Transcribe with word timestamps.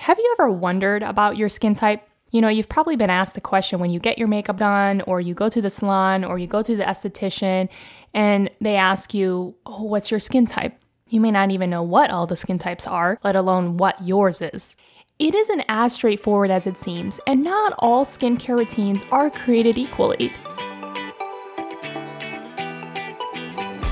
Have 0.00 0.18
you 0.18 0.34
ever 0.38 0.50
wondered 0.50 1.02
about 1.02 1.36
your 1.36 1.50
skin 1.50 1.74
type? 1.74 2.08
You 2.30 2.40
know, 2.40 2.48
you've 2.48 2.70
probably 2.70 2.96
been 2.96 3.10
asked 3.10 3.34
the 3.34 3.42
question 3.42 3.80
when 3.80 3.90
you 3.90 4.00
get 4.00 4.16
your 4.16 4.28
makeup 4.28 4.56
done, 4.56 5.02
or 5.02 5.20
you 5.20 5.34
go 5.34 5.50
to 5.50 5.60
the 5.60 5.68
salon, 5.68 6.24
or 6.24 6.38
you 6.38 6.46
go 6.46 6.62
to 6.62 6.74
the 6.74 6.84
esthetician, 6.84 7.68
and 8.14 8.48
they 8.62 8.76
ask 8.76 9.12
you, 9.12 9.54
oh, 9.66 9.82
What's 9.82 10.10
your 10.10 10.18
skin 10.18 10.46
type? 10.46 10.72
You 11.10 11.20
may 11.20 11.30
not 11.30 11.50
even 11.50 11.68
know 11.68 11.82
what 11.82 12.10
all 12.10 12.26
the 12.26 12.34
skin 12.34 12.58
types 12.58 12.86
are, 12.86 13.18
let 13.22 13.36
alone 13.36 13.76
what 13.76 14.02
yours 14.02 14.40
is. 14.40 14.74
It 15.18 15.34
isn't 15.34 15.66
as 15.68 15.92
straightforward 15.92 16.50
as 16.50 16.66
it 16.66 16.78
seems, 16.78 17.20
and 17.26 17.44
not 17.44 17.74
all 17.78 18.06
skincare 18.06 18.56
routines 18.56 19.04
are 19.12 19.28
created 19.28 19.76
equally. 19.76 20.28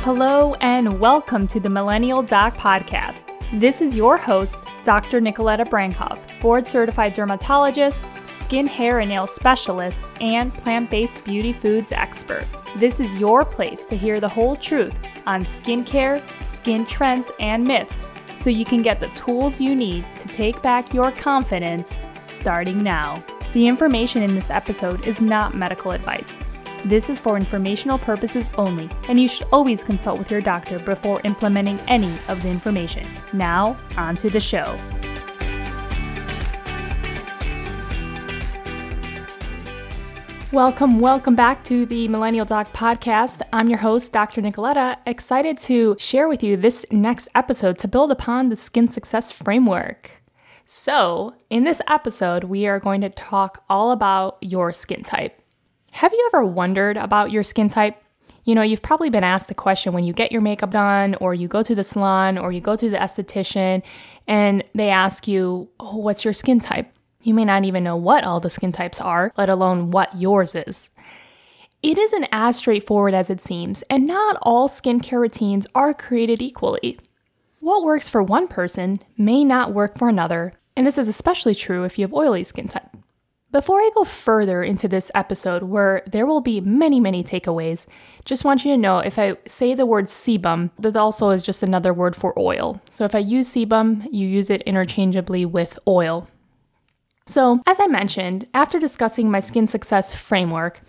Hello, 0.00 0.54
and 0.62 1.00
welcome 1.00 1.46
to 1.48 1.60
the 1.60 1.68
Millennial 1.68 2.22
Doc 2.22 2.56
Podcast. 2.56 3.37
This 3.54 3.80
is 3.80 3.96
your 3.96 4.18
host, 4.18 4.60
Dr. 4.84 5.22
Nikoleta 5.22 5.66
Brankov, 5.66 6.18
board 6.38 6.66
certified 6.66 7.14
dermatologist, 7.14 8.02
skin, 8.26 8.66
hair, 8.66 8.98
and 8.98 9.08
nail 9.08 9.26
specialist, 9.26 10.02
and 10.20 10.52
plant 10.52 10.90
based 10.90 11.24
beauty 11.24 11.54
foods 11.54 11.90
expert. 11.90 12.44
This 12.76 13.00
is 13.00 13.18
your 13.18 13.46
place 13.46 13.86
to 13.86 13.96
hear 13.96 14.20
the 14.20 14.28
whole 14.28 14.54
truth 14.54 14.94
on 15.26 15.44
skincare, 15.44 16.22
skin 16.44 16.84
trends, 16.84 17.30
and 17.40 17.64
myths 17.64 18.06
so 18.36 18.50
you 18.50 18.66
can 18.66 18.82
get 18.82 19.00
the 19.00 19.08
tools 19.08 19.62
you 19.62 19.74
need 19.74 20.04
to 20.16 20.28
take 20.28 20.60
back 20.60 20.92
your 20.92 21.10
confidence 21.12 21.96
starting 22.22 22.82
now. 22.82 23.24
The 23.54 23.66
information 23.66 24.22
in 24.22 24.34
this 24.34 24.50
episode 24.50 25.06
is 25.06 25.22
not 25.22 25.54
medical 25.54 25.92
advice. 25.92 26.38
This 26.84 27.10
is 27.10 27.18
for 27.18 27.36
informational 27.36 27.98
purposes 27.98 28.52
only, 28.56 28.88
and 29.08 29.18
you 29.18 29.26
should 29.26 29.48
always 29.52 29.82
consult 29.82 30.16
with 30.16 30.30
your 30.30 30.40
doctor 30.40 30.78
before 30.78 31.20
implementing 31.24 31.78
any 31.88 32.12
of 32.28 32.40
the 32.40 32.48
information. 32.48 33.04
Now, 33.32 33.76
on 33.96 34.14
to 34.16 34.30
the 34.30 34.38
show. 34.38 34.78
Welcome, 40.52 41.00
welcome 41.00 41.34
back 41.34 41.64
to 41.64 41.84
the 41.84 42.06
Millennial 42.06 42.46
Doc 42.46 42.72
Podcast. 42.72 43.42
I'm 43.52 43.68
your 43.68 43.78
host, 43.78 44.12
Dr. 44.12 44.40
Nikoleta, 44.40 44.98
excited 45.04 45.58
to 45.60 45.96
share 45.98 46.28
with 46.28 46.44
you 46.44 46.56
this 46.56 46.86
next 46.92 47.28
episode 47.34 47.76
to 47.78 47.88
build 47.88 48.12
upon 48.12 48.50
the 48.50 48.56
Skin 48.56 48.86
Success 48.86 49.32
Framework. 49.32 50.22
So, 50.64 51.34
in 51.50 51.64
this 51.64 51.82
episode, 51.88 52.44
we 52.44 52.66
are 52.68 52.78
going 52.78 53.00
to 53.00 53.10
talk 53.10 53.64
all 53.68 53.90
about 53.90 54.38
your 54.40 54.70
skin 54.70 55.02
type. 55.02 55.42
Have 55.92 56.12
you 56.12 56.30
ever 56.32 56.44
wondered 56.44 56.96
about 56.96 57.30
your 57.30 57.42
skin 57.42 57.68
type? 57.68 58.02
You 58.44 58.54
know, 58.54 58.62
you've 58.62 58.82
probably 58.82 59.10
been 59.10 59.24
asked 59.24 59.48
the 59.48 59.54
question 59.54 59.92
when 59.92 60.04
you 60.04 60.12
get 60.12 60.32
your 60.32 60.40
makeup 60.40 60.70
done, 60.70 61.16
or 61.16 61.34
you 61.34 61.48
go 61.48 61.62
to 61.62 61.74
the 61.74 61.84
salon, 61.84 62.38
or 62.38 62.52
you 62.52 62.60
go 62.60 62.76
to 62.76 62.88
the 62.88 62.96
esthetician, 62.96 63.82
and 64.26 64.64
they 64.74 64.88
ask 64.88 65.28
you, 65.28 65.68
oh, 65.80 65.98
What's 65.98 66.24
your 66.24 66.34
skin 66.34 66.60
type? 66.60 66.92
You 67.22 67.34
may 67.34 67.44
not 67.44 67.64
even 67.64 67.84
know 67.84 67.96
what 67.96 68.24
all 68.24 68.40
the 68.40 68.48
skin 68.48 68.72
types 68.72 69.00
are, 69.00 69.32
let 69.36 69.48
alone 69.48 69.90
what 69.90 70.16
yours 70.16 70.54
is. 70.54 70.88
It 71.82 71.98
isn't 71.98 72.28
as 72.32 72.56
straightforward 72.56 73.14
as 73.14 73.28
it 73.28 73.40
seems, 73.40 73.82
and 73.90 74.06
not 74.06 74.38
all 74.42 74.68
skincare 74.68 75.20
routines 75.20 75.66
are 75.74 75.92
created 75.92 76.40
equally. 76.40 76.98
What 77.60 77.84
works 77.84 78.08
for 78.08 78.22
one 78.22 78.48
person 78.48 79.00
may 79.16 79.44
not 79.44 79.74
work 79.74 79.98
for 79.98 80.08
another, 80.08 80.54
and 80.76 80.86
this 80.86 80.96
is 80.98 81.08
especially 81.08 81.54
true 81.54 81.84
if 81.84 81.98
you 81.98 82.04
have 82.04 82.14
oily 82.14 82.44
skin 82.44 82.68
type. 82.68 82.96
Before 83.50 83.78
I 83.78 83.90
go 83.94 84.04
further 84.04 84.62
into 84.62 84.88
this 84.88 85.10
episode, 85.14 85.62
where 85.62 86.02
there 86.06 86.26
will 86.26 86.42
be 86.42 86.60
many, 86.60 87.00
many 87.00 87.24
takeaways, 87.24 87.86
just 88.26 88.44
want 88.44 88.62
you 88.62 88.72
to 88.72 88.76
know 88.76 88.98
if 88.98 89.18
I 89.18 89.38
say 89.46 89.74
the 89.74 89.86
word 89.86 90.04
sebum, 90.04 90.70
that 90.78 90.96
also 90.96 91.30
is 91.30 91.42
just 91.42 91.62
another 91.62 91.94
word 91.94 92.14
for 92.14 92.38
oil. 92.38 92.78
So 92.90 93.06
if 93.06 93.14
I 93.14 93.20
use 93.20 93.48
sebum, 93.48 94.06
you 94.12 94.28
use 94.28 94.50
it 94.50 94.60
interchangeably 94.62 95.46
with 95.46 95.78
oil. 95.88 96.28
So, 97.24 97.62
as 97.66 97.80
I 97.80 97.86
mentioned, 97.86 98.46
after 98.52 98.78
discussing 98.78 99.30
my 99.30 99.40
skin 99.40 99.66
success 99.66 100.14
framework, 100.14 100.82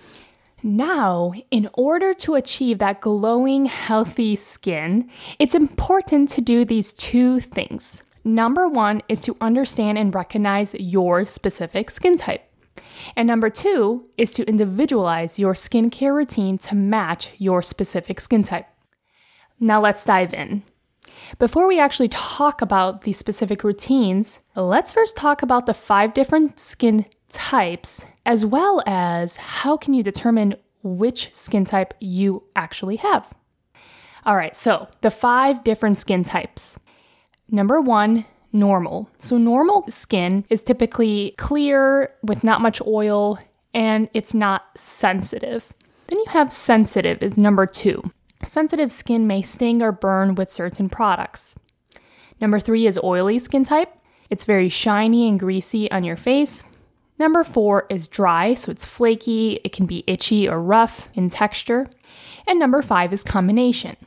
now, 0.61 1.31
in 1.51 1.69
order 1.73 2.13
to 2.15 2.35
achieve 2.35 2.79
that 2.79 2.99
glowing, 2.99 3.65
healthy 3.65 4.35
skin, 4.35 5.09
it's 5.37 5.55
important 5.55 6.27
to 6.31 6.41
do 6.41 6.65
these 6.65 6.91
two 6.91 7.39
things. 7.39 8.03
Number 8.25 8.67
one 8.67 9.01
is 9.07 9.21
to 9.21 9.37
understand 9.39 9.97
and 9.97 10.13
recognize 10.13 10.73
your 10.73 11.25
specific 11.25 11.89
skin 11.89 12.17
type. 12.17 12.48
And 13.15 13.27
number 13.27 13.49
two 13.49 14.05
is 14.17 14.33
to 14.33 14.43
individualize 14.47 15.39
your 15.39 15.53
skincare 15.53 16.13
routine 16.13 16.57
to 16.59 16.75
match 16.75 17.31
your 17.37 17.61
specific 17.61 18.19
skin 18.19 18.43
type. 18.43 18.67
Now 19.59 19.81
let's 19.81 20.05
dive 20.05 20.33
in. 20.33 20.63
Before 21.37 21.67
we 21.67 21.79
actually 21.79 22.09
talk 22.09 22.61
about 22.61 23.01
these 23.01 23.17
specific 23.17 23.63
routines, 23.63 24.39
let's 24.55 24.91
first 24.91 25.17
talk 25.17 25.41
about 25.41 25.65
the 25.65 25.73
five 25.73 26.13
different 26.13 26.59
skin 26.59 27.05
types 27.29 28.05
as 28.25 28.45
well 28.45 28.81
as 28.85 29.37
how 29.37 29.77
can 29.77 29.93
you 29.93 30.03
determine 30.03 30.55
which 30.83 31.33
skin 31.33 31.65
type 31.65 31.93
you 31.99 32.43
actually 32.55 32.95
have. 32.97 33.33
All 34.25 34.35
right, 34.35 34.55
so 34.55 34.87
the 35.01 35.11
five 35.11 35.63
different 35.63 35.97
skin 35.97 36.23
types. 36.23 36.79
Number 37.49 37.81
one, 37.81 38.25
normal. 38.51 39.09
So, 39.17 39.37
normal 39.37 39.85
skin 39.89 40.45
is 40.49 40.63
typically 40.63 41.35
clear 41.37 42.13
with 42.23 42.43
not 42.43 42.61
much 42.61 42.81
oil 42.85 43.39
and 43.73 44.09
it's 44.13 44.33
not 44.33 44.65
sensitive. 44.75 45.73
Then 46.07 46.19
you 46.19 46.25
have 46.29 46.51
sensitive, 46.51 47.21
is 47.21 47.37
number 47.37 47.65
two. 47.65 48.11
Sensitive 48.43 48.91
skin 48.91 49.27
may 49.27 49.41
sting 49.41 49.81
or 49.81 49.91
burn 49.91 50.35
with 50.35 50.49
certain 50.49 50.89
products. 50.89 51.55
Number 52.41 52.59
three 52.59 52.87
is 52.87 52.99
oily 53.03 53.37
skin 53.37 53.63
type. 53.63 53.93
It's 54.29 54.45
very 54.45 54.69
shiny 54.69 55.27
and 55.27 55.39
greasy 55.39 55.91
on 55.91 56.03
your 56.03 56.15
face. 56.15 56.63
Number 57.17 57.43
four 57.43 57.85
is 57.89 58.07
dry, 58.07 58.53
so 58.53 58.71
it's 58.71 58.85
flaky, 58.85 59.59
it 59.65 59.73
can 59.73 59.85
be 59.85 60.05
itchy 60.07 60.47
or 60.47 60.61
rough 60.61 61.09
in 61.13 61.29
texture. 61.29 61.87
And 62.47 62.57
number 62.57 62.81
five 62.81 63.11
is 63.11 63.23
combination. 63.23 63.97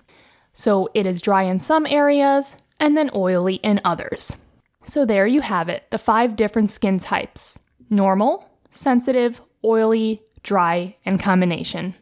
So 0.55 0.89
it 0.95 1.07
is 1.07 1.21
dry 1.21 1.43
in 1.43 1.59
some 1.59 1.87
areas 1.87 2.57
and 2.83 2.97
then 2.97 3.11
oily 3.15 3.55
in 3.55 3.81
others. 3.85 4.37
So 4.83 5.07
there 5.07 5.27
you 5.27 5.41
have 5.41 5.71
it 5.71 5.91
the 5.91 5.97
five 5.97 6.37
different 6.37 6.69
skin 6.69 6.99
types 6.99 7.59
normal, 7.89 8.49
sensitive, 8.71 9.41
oily, 9.65 10.23
dry, 10.43 10.97
and 11.05 11.21
combination. 11.21 11.95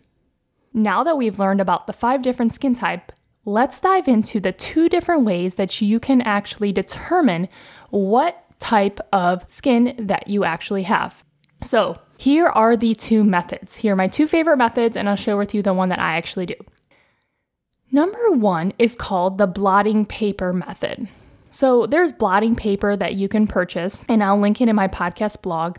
Now 0.72 1.02
that 1.04 1.16
we've 1.16 1.38
learned 1.38 1.60
about 1.60 1.86
the 1.86 1.92
five 1.92 2.22
different 2.22 2.54
skin 2.54 2.74
type, 2.74 3.12
let's 3.44 3.80
dive 3.80 4.06
into 4.06 4.38
the 4.40 4.52
two 4.52 4.88
different 4.88 5.24
ways 5.24 5.56
that 5.56 5.80
you 5.80 5.98
can 6.00 6.22
actually 6.22 6.72
determine 6.72 7.48
what 7.90 8.44
type 8.60 9.00
of 9.12 9.44
skin 9.48 9.94
that 9.98 10.28
you 10.28 10.44
actually 10.44 10.84
have. 10.84 11.22
So, 11.62 11.98
here 12.18 12.46
are 12.46 12.76
the 12.76 12.94
two 12.94 13.24
methods. 13.24 13.76
Here 13.76 13.94
are 13.94 13.96
my 13.96 14.06
two 14.06 14.28
favorite 14.28 14.58
methods, 14.58 14.96
and 14.96 15.08
I'll 15.08 15.16
share 15.16 15.36
with 15.36 15.54
you 15.54 15.62
the 15.62 15.74
one 15.74 15.88
that 15.88 15.98
I 15.98 16.16
actually 16.16 16.46
do. 16.46 16.54
Number 17.92 18.30
one 18.30 18.72
is 18.78 18.94
called 18.94 19.38
the 19.38 19.48
blotting 19.48 20.04
paper 20.04 20.52
method. 20.52 21.08
So 21.50 21.86
there's 21.86 22.12
blotting 22.12 22.54
paper 22.54 22.94
that 22.94 23.16
you 23.16 23.28
can 23.28 23.48
purchase, 23.48 24.04
and 24.08 24.22
I'll 24.22 24.38
link 24.38 24.60
it 24.60 24.68
in 24.68 24.76
my 24.76 24.86
podcast 24.86 25.42
blog. 25.42 25.78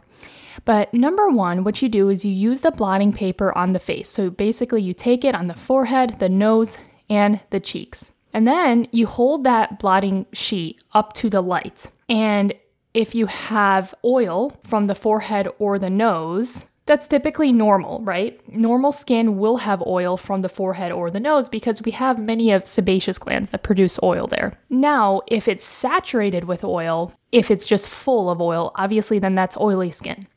But 0.66 0.94
number 0.94 1.30
one, 1.30 1.64
what 1.64 1.82
you 1.82 1.88
do 1.88 2.10
is 2.10 2.26
you 2.26 2.34
use 2.34 2.62
the 2.62 2.72
blotting 2.72 3.14
paper 3.14 3.58
on 3.58 3.72
the 3.72 3.80
face. 3.80 4.10
So 4.10 4.30
basically, 4.30 4.82
you 4.82 4.94
take 4.94 5.24
it 5.24 5.36
on 5.36 5.48
the 5.48 5.54
forehead, 5.54 6.20
the 6.20 6.28
nose, 6.28 6.78
and 7.10 7.40
the 7.50 7.62
cheeks. 7.62 8.12
And 8.34 8.46
then 8.46 8.88
you 8.92 9.08
hold 9.08 9.46
that 9.46 9.80
blotting 9.80 10.26
sheet 10.34 10.84
up 10.94 11.14
to 11.14 11.30
the 11.30 11.42
light. 11.42 11.90
And 12.10 12.54
if 12.94 13.16
you 13.16 13.28
have 13.28 13.96
oil 14.04 14.58
from 14.66 14.88
the 14.88 14.96
forehead 14.96 15.48
or 15.60 15.80
the 15.80 15.90
nose, 15.90 16.66
that's 16.92 17.08
typically 17.08 17.54
normal, 17.54 18.02
right? 18.04 18.38
Normal 18.54 18.92
skin 18.92 19.38
will 19.38 19.56
have 19.56 19.82
oil 19.88 20.18
from 20.18 20.42
the 20.42 20.50
forehead 20.50 20.92
or 20.92 21.10
the 21.10 21.22
nose 21.22 21.48
because 21.48 21.82
we 21.82 21.92
have 21.92 22.20
many 22.20 22.52
of 22.52 22.68
sebaceous 22.68 23.18
glands 23.18 23.52
that 23.52 23.64
produce 23.64 23.98
oil 24.04 24.28
there. 24.28 24.60
Now, 24.70 25.22
if 25.28 25.48
it's 25.48 25.64
saturated 25.64 26.44
with 26.44 26.66
oil, 26.66 27.14
if 27.32 27.50
it's 27.50 27.66
just 27.66 27.88
full 27.88 28.30
of 28.30 28.42
oil, 28.42 28.74
obviously 28.76 29.20
then 29.20 29.36
that's 29.36 29.56
oily 29.56 29.90
skin. 29.90 30.28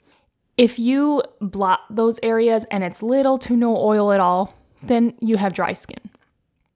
If 0.56 0.78
you 0.78 1.24
blot 1.40 1.80
those 1.90 2.20
areas 2.22 2.64
and 2.70 2.84
it's 2.84 3.02
little 3.02 3.36
to 3.38 3.56
no 3.56 3.76
oil 3.76 4.12
at 4.12 4.20
all, 4.20 4.54
then 4.80 5.14
you 5.20 5.38
have 5.38 5.54
dry 5.54 5.72
skin. 5.72 6.08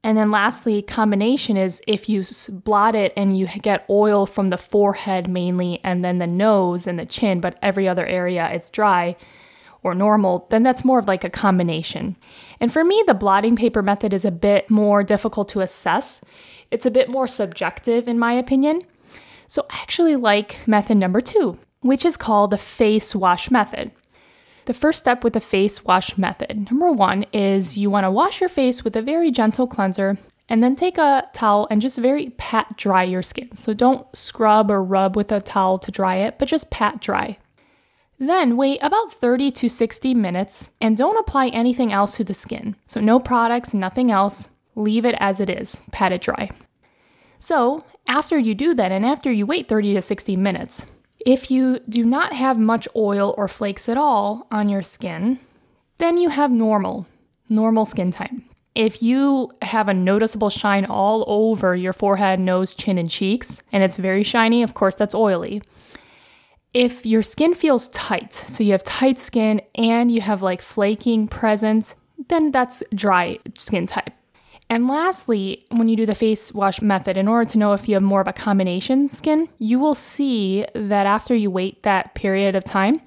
And 0.03 0.19
then 0.19 0.32
lastly, 0.32 0.82
combination 0.82 1.56
is 1.56 1.81
if 1.87 2.08
you 2.08 2.25
blot 2.49 2.97
it 2.97 3.12
and 3.17 3.38
you 3.38 3.47
get 3.47 3.87
oil 3.88 4.26
from 4.26 4.50
the 4.50 4.58
forehead 4.58 5.29
mainly 5.29 5.79
and 5.85 6.05
then 6.05 6.19
the 6.19 6.26
nose 6.26 6.88
and 6.88 6.99
the 6.99 7.06
chin, 7.06 7.41
but 7.41 7.56
every 7.62 7.87
other 7.87 8.06
area 8.06 8.50
it's 8.53 8.70
dry, 8.70 9.14
or 9.83 9.95
normal, 9.95 10.47
then 10.51 10.63
that's 10.63 10.85
more 10.85 10.99
of 10.99 11.09
like 11.09 11.25
a 11.25 11.31
combination. 11.31 12.17
And 12.61 12.73
for 12.73 12.85
me, 12.85 13.03
the 13.07 13.15
blotting 13.15 13.57
paper 13.57 13.83
method 13.83 14.13
is 14.13 14.25
a 14.25 14.31
bit 14.31 14.71
more 14.71 15.03
difficult 15.03 15.49
to 15.51 15.61
assess. 15.61 16.21
It's 16.71 16.87
a 16.87 16.91
bit 16.91 17.09
more 17.09 17.27
subjective, 17.27 18.09
in 18.09 18.19
my 18.19 18.33
opinion. 18.33 18.83
So 19.47 19.67
I 19.71 19.81
actually 19.81 20.17
like 20.17 20.67
method 20.67 20.99
number 20.99 21.21
two, 21.21 21.59
which 21.81 22.05
is 22.05 22.17
called 22.17 22.51
the 22.51 22.59
face 22.59 23.15
wash 23.15 23.51
method. 23.51 23.93
The 24.67 24.75
first 24.75 24.99
step 24.99 25.25
with 25.25 25.33
the 25.33 25.41
face 25.41 25.85
wash 25.85 26.19
method, 26.19 26.71
number 26.71 26.93
one, 26.93 27.25
is 27.33 27.79
you 27.79 27.89
want 27.89 28.05
to 28.05 28.11
wash 28.11 28.41
your 28.41 28.51
face 28.51 28.85
with 28.85 28.95
a 28.97 29.01
very 29.01 29.31
gentle 29.31 29.67
cleanser 29.67 30.19
And 30.49 30.63
then 30.63 30.77
take 30.77 30.97
a 30.97 31.29
towel 31.33 31.69
and 31.71 31.83
just 31.83 31.99
very 31.99 32.31
pat 32.31 32.77
dry 32.77 33.03
your 33.03 33.23
skin. 33.23 33.55
So 33.55 33.75
don't 33.75 34.07
scrub 34.17 34.71
or 34.71 34.83
rub 34.83 35.15
with 35.15 35.31
a 35.31 35.41
towel 35.41 35.79
to 35.81 35.91
dry 35.91 36.17
it, 36.17 36.39
but 36.39 36.49
just 36.49 36.71
pat 36.71 37.01
dry. 37.01 37.39
Then 38.19 38.56
wait 38.56 38.81
about 38.82 39.12
30 39.12 39.50
to 39.53 39.69
60 39.69 40.15
minutes 40.15 40.70
and 40.81 40.97
don't 40.97 41.19
apply 41.19 41.49
anything 41.49 41.93
else 41.93 42.17
to 42.17 42.25
the 42.25 42.35
skin. 42.35 42.75
So 42.87 43.00
no 43.00 43.20
products, 43.20 43.73
nothing 43.73 44.11
else. 44.11 44.49
Leave 44.75 45.05
it 45.05 45.15
as 45.20 45.41
it 45.41 45.49
is, 45.49 45.81
pat 45.93 46.12
it 46.12 46.23
dry. 46.23 46.50
So 47.38 47.85
after 48.06 48.38
you 48.38 48.55
do 48.55 48.75
that 48.75 48.91
and 48.91 49.06
after 49.06 49.31
you 49.31 49.47
wait 49.47 49.69
30 49.69 49.94
to 49.94 50.03
60 50.03 50.37
minutes, 50.37 50.85
if 51.25 51.50
you 51.50 51.81
do 51.88 52.05
not 52.05 52.32
have 52.32 52.59
much 52.59 52.88
oil 52.97 53.35
or 53.37 53.49
flakes 53.49 53.88
at 53.88 53.97
all 53.97 54.47
on 54.50 54.69
your 54.69 54.82
skin, 54.82 55.38
then 55.99 56.17
you 56.17 56.29
have 56.29 56.50
normal, 56.50 57.06
normal 57.49 57.85
skin 57.85 58.11
type. 58.11 58.31
If 58.75 59.03
you 59.03 59.53
have 59.62 59.88
a 59.88 59.94
noticeable 59.94 60.50
shine 60.50 60.85
all 60.85 61.25
over 61.26 61.75
your 61.75 61.93
forehead, 61.93 62.38
nose, 62.38 62.75
chin, 62.75 62.99
and 62.99 63.11
cheeks, 63.11 63.62
and 63.73 63.82
it's 63.82 63.97
very 63.97 64.23
shiny, 64.23 64.62
of 64.62 64.75
course, 64.75 64.94
that's 64.94 65.15
oily. 65.15 65.62
If 66.75 67.06
your 67.06 67.23
skin 67.23 67.55
feels 67.55 67.88
tight, 67.88 68.32
so 68.35 68.62
you 68.62 68.73
have 68.73 68.85
tight 68.85 69.19
skin 69.19 69.62
and 69.75 70.11
you 70.11 70.20
have 70.20 70.43
like 70.43 70.61
flaking 70.61 71.26
presence, 71.26 71.94
then 72.29 72.50
that's 72.50 72.82
dry 72.94 73.38
skin 73.56 73.87
type. 73.87 74.12
And 74.70 74.87
lastly, 74.87 75.65
when 75.70 75.88
you 75.88 75.97
do 75.97 76.05
the 76.05 76.15
face 76.15 76.53
wash 76.53 76.82
method, 76.82 77.17
in 77.17 77.26
order 77.26 77.49
to 77.50 77.59
know 77.59 77.73
if 77.73 77.88
you 77.88 77.94
have 77.94 78.03
more 78.03 78.20
of 78.20 78.29
a 78.29 78.35
combination 78.35 79.09
skin, 79.09 79.49
you 79.59 79.79
will 79.79 79.94
see 79.94 80.67
that 80.75 81.06
after 81.06 81.35
you 81.35 81.50
wait 81.50 81.85
that 81.85 82.15
period 82.15 82.55
of 82.55 82.65
time, 82.65 83.00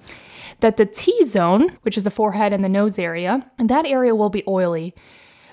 that 0.62 0.78
the 0.78 0.88
T 0.88 1.24
zone, 1.24 1.78
which 1.84 1.98
is 1.98 2.04
the 2.04 2.10
forehead 2.10 2.54
and 2.54 2.64
the 2.64 2.70
nose 2.70 2.98
area, 2.98 3.48
that 3.60 3.86
area 3.86 4.16
will 4.16 4.32
be 4.32 4.44
oily. 4.48 4.96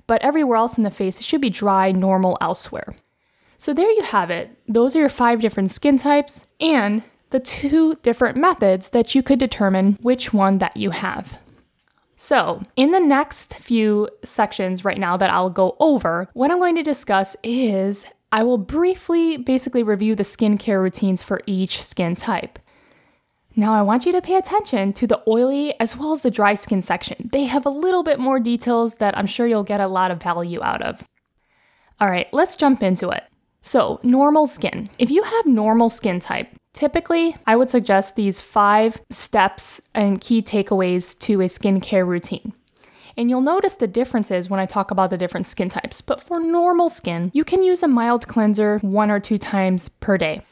But 0.07 0.23
everywhere 0.23 0.57
else 0.57 0.79
in 0.79 0.85
the 0.85 0.91
face, 0.91 1.21
it 1.21 1.25
should 1.25 1.43
be 1.43 1.51
dry, 1.51 1.93
normal 1.93 2.39
elsewhere. 2.41 2.97
So 3.59 3.75
there 3.75 3.91
you 3.91 4.03
have 4.03 4.31
it. 4.31 4.57
Those 4.67 4.97
are 4.97 5.01
your 5.01 5.09
five 5.11 5.41
different 5.41 5.69
skin 5.69 5.99
types 5.99 6.47
and 6.59 7.03
the 7.31 7.41
two 7.41 7.97
different 7.97 8.37
methods 8.37 8.91
that 8.91 9.15
you 9.15 9.23
could 9.23 9.39
determine 9.39 9.99
which 10.03 10.33
one 10.33 10.59
that 10.59 10.77
you 10.77 10.91
have. 10.91 11.39
So, 12.17 12.63
in 12.75 12.91
the 12.91 13.01
next 13.01 13.55
few 13.55 14.09
sections 14.25 14.85
right 14.85 14.99
now 14.99 15.17
that 15.17 15.31
I'll 15.31 15.51
go 15.51 15.77
over, 15.79 16.29
what 16.33 16.51
I'm 16.51 16.59
going 16.59 16.75
to 16.75 16.83
discuss 16.83 17.37
is 17.45 18.07
I 18.33 18.43
will 18.43 18.59
briefly 18.59 19.37
basically 19.37 19.83
review 19.83 20.15
the 20.15 20.25
skincare 20.25 20.83
routines 20.83 21.23
for 21.23 21.41
each 21.47 21.83
skin 21.83 22.17
type. 22.17 22.59
Now, 23.55 23.73
I 23.73 23.83
want 23.83 24.05
you 24.05 24.13
to 24.13 24.21
pay 24.21 24.37
attention 24.37 24.93
to 24.95 25.07
the 25.07 25.23
oily 25.27 25.79
as 25.81 25.97
well 25.97 26.13
as 26.13 26.23
the 26.23 26.31
dry 26.31 26.55
skin 26.55 26.83
section. 26.83 27.29
They 27.33 27.45
have 27.45 27.67
a 27.67 27.71
little 27.71 28.03
bit 28.03 28.19
more 28.19 28.39
details 28.39 28.97
that 28.97 29.17
I'm 29.17 29.27
sure 29.27 29.47
you'll 29.47 29.65
get 29.65 29.81
a 29.81 29.89
lot 29.89 30.11
of 30.11 30.23
value 30.23 30.63
out 30.63 30.83
of. 30.83 31.05
All 32.01 32.09
right, 32.09 32.29
let's 32.33 32.57
jump 32.57 32.83
into 32.83 33.11
it. 33.11 33.25
So, 33.61 33.99
normal 34.03 34.47
skin. 34.47 34.87
If 34.99 35.11
you 35.11 35.23
have 35.23 35.47
normal 35.47 35.91
skin 35.91 36.21
type, 36.21 36.49
Typically, 36.79 37.35
I 37.45 37.57
would 37.57 37.71
suggest 37.71 38.15
these 38.15 38.41
five 38.41 39.03
steps 39.11 39.81
and 39.97 40.21
key 40.21 40.43
takeaways 40.43 41.19
to 41.19 41.41
a 41.41 41.47
skincare 41.47 42.07
routine. 42.07 42.53
And 43.17 43.29
you'll 43.29 43.41
notice 43.41 43.75
the 43.75 43.89
differences 43.89 44.49
when 44.49 44.61
I 44.61 44.67
talk 44.67 44.93
about 44.93 45.11
the 45.11 45.19
different 45.19 45.49
skin 45.49 45.71
types. 45.71 46.01
But 46.01 46.21
for 46.21 46.39
normal 46.39 46.89
skin, 46.89 47.33
you 47.35 47.43
can 47.43 47.65
use 47.65 47.83
a 47.83 47.89
mild 47.89 48.29
cleanser 48.29 48.79
one 48.79 49.11
or 49.11 49.19
two 49.19 49.39
times 49.39 49.89
per 49.89 50.17
day. 50.17 50.43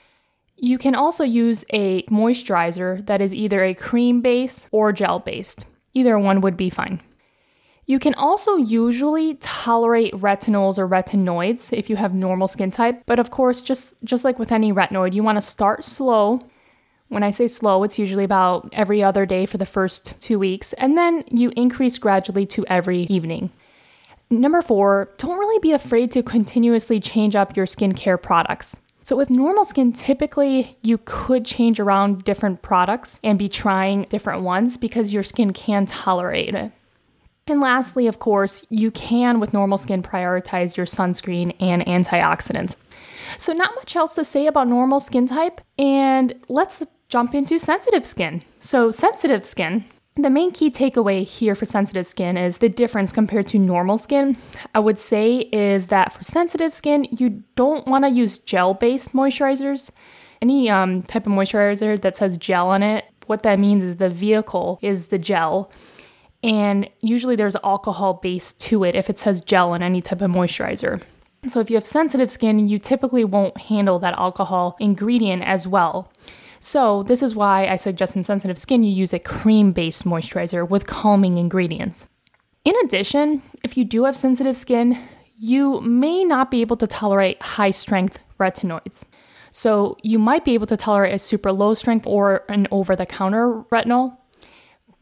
You 0.57 0.79
can 0.79 0.97
also 0.97 1.23
use 1.23 1.65
a 1.73 2.03
moisturizer 2.07 3.07
that 3.07 3.21
is 3.21 3.33
either 3.33 3.63
a 3.63 3.73
cream 3.73 4.21
base 4.21 4.67
or 4.73 4.93
gel 4.93 5.21
based. 5.21 5.65
Either 5.95 6.19
one 6.19 6.41
would 6.41 6.57
be 6.57 6.71
fine. 6.71 7.01
You 7.89 8.01
can 8.01 8.15
also 8.15 8.57
usually 8.57 9.37
tolerate 9.37 10.13
retinols 10.13 10.77
or 10.77 10.89
retinoids 10.89 11.73
if 11.73 11.89
you 11.89 11.95
have 11.95 12.13
normal 12.13 12.49
skin 12.49 12.73
type, 12.73 13.05
but 13.07 13.21
of 13.21 13.31
course, 13.31 13.63
just 13.63 13.95
just 14.03 14.25
like 14.25 14.41
with 14.41 14.51
any 14.51 14.73
retinoid, 14.73 15.13
you 15.13 15.23
want 15.23 15.39
to 15.39 15.43
start 15.43 15.85
slow. 15.85 16.41
When 17.09 17.23
I 17.23 17.31
say 17.31 17.47
slow, 17.47 17.85
it's 17.85 18.01
usually 18.01 18.25
about 18.25 18.69
every 18.73 19.05
other 19.05 19.25
day 19.25 19.47
for 19.47 19.59
the 19.59 19.65
first 19.65 20.21
2 20.21 20.37
weeks, 20.37 20.73
and 20.73 20.99
then 20.99 21.23
you 21.31 21.53
increase 21.55 21.99
gradually 21.99 22.45
to 22.47 22.67
every 22.67 23.03
evening. 23.03 23.51
Number 24.29 24.61
4, 24.63 25.11
don't 25.19 25.39
really 25.39 25.61
be 25.61 25.71
afraid 25.71 26.11
to 26.11 26.25
continuously 26.25 26.99
change 26.99 27.37
up 27.37 27.57
your 27.57 27.67
skincare 27.67 28.21
products. 28.21 28.81
So, 29.05 29.15
with 29.15 29.31
normal 29.31 29.65
skin, 29.65 29.93
typically 29.93 30.77
you 30.83 30.99
could 31.05 31.45
change 31.45 31.79
around 31.79 32.25
different 32.25 32.63
products 32.63 33.21
and 33.23 33.39
be 33.39 33.49
trying 33.49 34.07
different 34.09 34.43
ones 34.43 34.77
because 34.77 35.15
your 35.15 35.23
skin 35.23 35.53
can 35.53 35.87
tolerate 35.87 36.57
it. 36.57 36.73
And 37.49 37.61
lastly, 37.61 38.09
of 38.09 38.19
course, 38.19 38.67
you 38.71 38.91
can, 38.91 39.39
with 39.39 39.53
normal 39.53 39.79
skin, 39.79 40.03
prioritize 40.03 40.77
your 40.77 40.87
sunscreen 40.87 41.55
and 41.61 41.85
antioxidants. 41.87 42.75
So, 43.39 43.53
not 43.53 43.75
much 43.77 43.95
else 43.95 44.17
to 44.17 44.25
say 44.25 44.49
about 44.49 44.67
normal 44.67 44.99
skin 44.99 45.27
type. 45.27 45.61
And 45.79 46.35
let's 46.49 46.83
jump 47.09 47.37
into 47.37 47.61
sensitive 47.61 48.05
skin. 48.05 48.43
So, 48.59 48.91
sensitive 48.91 49.45
skin. 49.45 49.85
The 50.17 50.31
main 50.31 50.51
key 50.51 50.73
takeaway 50.73 51.25
here 51.25 51.55
for 51.55 51.67
sensitive 51.67 52.07
skin 52.07 52.37
is 52.37 52.59
the 52.59 52.69
difference 52.69 53.13
compared 53.13 53.47
to 53.49 53.59
normal 53.59 53.99
skin. 53.99 54.37
I 54.75 54.81
would 54.81 54.99
say 54.99 55.49
is 55.53 55.89
that 55.89 56.15
for 56.15 56.25
sensitive 56.25 56.73
skin, 56.75 57.07
you 57.13 57.45
don't 57.55 57.87
want 57.87 58.05
to 58.07 58.11
use 58.11 58.39
gel 58.39 58.75
based 58.75 59.13
moisturizers. 59.13 59.91
Any 60.43 60.69
um, 60.69 61.03
type 61.03 61.27
of 61.27 61.33
moisturizer 61.33 62.01
that 62.01 62.17
says 62.17 62.39
gel 62.39 62.69
on 62.69 62.83
it, 62.83 63.05
what 63.27 63.43
that 63.43 63.59
means 63.59 63.85
is 63.85 63.97
the 63.97 64.09
vehicle 64.09 64.79
is 64.83 65.09
the 65.09 65.19
gel 65.19 65.71
and 66.43 66.89
usually 67.01 67.37
there's 67.37 67.57
alcohol 67.57 68.15
base 68.15 68.53
to 68.55 68.85
it 68.85 68.95
if 68.95 69.11
it 69.11 69.19
says 69.19 69.41
gel 69.41 69.75
in 69.75 69.83
any 69.83 70.01
type 70.01 70.21
of 70.21 70.31
moisturizer. 70.31 71.03
So 71.49 71.61
if 71.61 71.71
you 71.71 71.77
have 71.77 71.87
sensitive 71.87 72.31
skin, 72.31 72.69
you 72.69 72.79
typically 72.79 73.25
won't 73.25 73.57
handle 73.57 73.99
that 74.01 74.15
alcohol 74.15 74.77
ingredient 74.81 75.43
as 75.43 75.67
well. 75.67 76.11
So 76.59 77.03
this 77.05 77.23
is 77.23 77.35
why 77.35 77.69
I 77.69 77.77
suggest 77.77 78.17
in 78.17 78.25
sensitive 78.25 78.59
skin 78.59 78.83
you 78.83 78.91
use 78.91 79.13
a 79.13 79.19
cream-based 79.19 80.05
moisturizer 80.05 80.69
with 80.69 80.87
calming 80.87 81.37
ingredients. 81.37 82.07
In 82.65 82.75
addition, 82.85 83.43
if 83.63 83.77
you 83.77 83.85
do 83.85 84.05
have 84.05 84.17
sensitive 84.17 84.57
skin, 84.57 84.99
you 85.39 85.81
may 85.83 86.25
not 86.25 86.51
be 86.51 86.63
able 86.63 86.77
to 86.79 86.87
tolerate 86.87 87.41
high 87.41 87.71
strength 87.71 88.19
retinoids. 88.41 89.05
So 89.53 89.97
you 90.03 90.19
might 90.19 90.45
be 90.45 90.55
able 90.55 90.67
to 90.67 90.77
tolerate 90.77 91.15
a 91.15 91.19
super 91.19 91.53
low 91.53 91.75
strength 91.75 92.07
or 92.07 92.45
an 92.49 92.67
over 92.71 92.97
the 92.97 93.07
counter 93.07 93.63
retinol, 93.71 94.17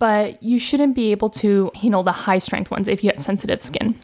but 0.05 0.43
you 0.43 0.59
shouldn't 0.59 0.95
be 0.95 1.13
able 1.13 1.31
to 1.31 1.71
handle 1.75 2.03
the 2.03 2.13
high 2.13 2.37
strength 2.37 2.71
ones 2.71 2.89
if 2.89 3.03
you 3.03 3.09
have 3.09 3.23
sensitive 3.23 3.63
skin. 3.63 3.95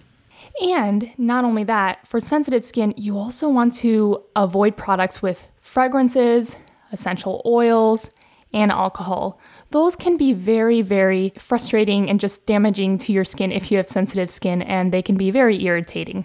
And 0.63 1.13
not 1.19 1.45
only 1.45 1.63
that, 1.65 2.09
for 2.09 2.19
sensitive 2.21 2.65
skin, 2.65 2.95
you 2.97 3.19
also 3.19 3.51
want 3.51 3.75
to 3.85 4.23
avoid 4.35 4.79
products 4.79 5.21
with 5.21 5.47
fragrances, 5.61 6.57
essential 6.91 7.43
oils, 7.45 8.09
and 8.55 8.73
alcohol. 8.73 9.39
Those 9.73 9.95
can 9.95 10.17
be 10.17 10.33
very, 10.33 10.81
very 10.81 11.35
frustrating 11.37 12.09
and 12.09 12.19
just 12.19 12.47
damaging 12.47 12.97
to 12.97 13.13
your 13.13 13.27
skin 13.27 13.53
if 13.53 13.71
you 13.71 13.77
have 13.77 13.87
sensitive 13.87 14.31
skin, 14.31 14.63
and 14.63 14.93
they 14.93 15.03
can 15.03 15.19
be 15.19 15.31
very 15.31 15.63
irritating. 15.63 16.25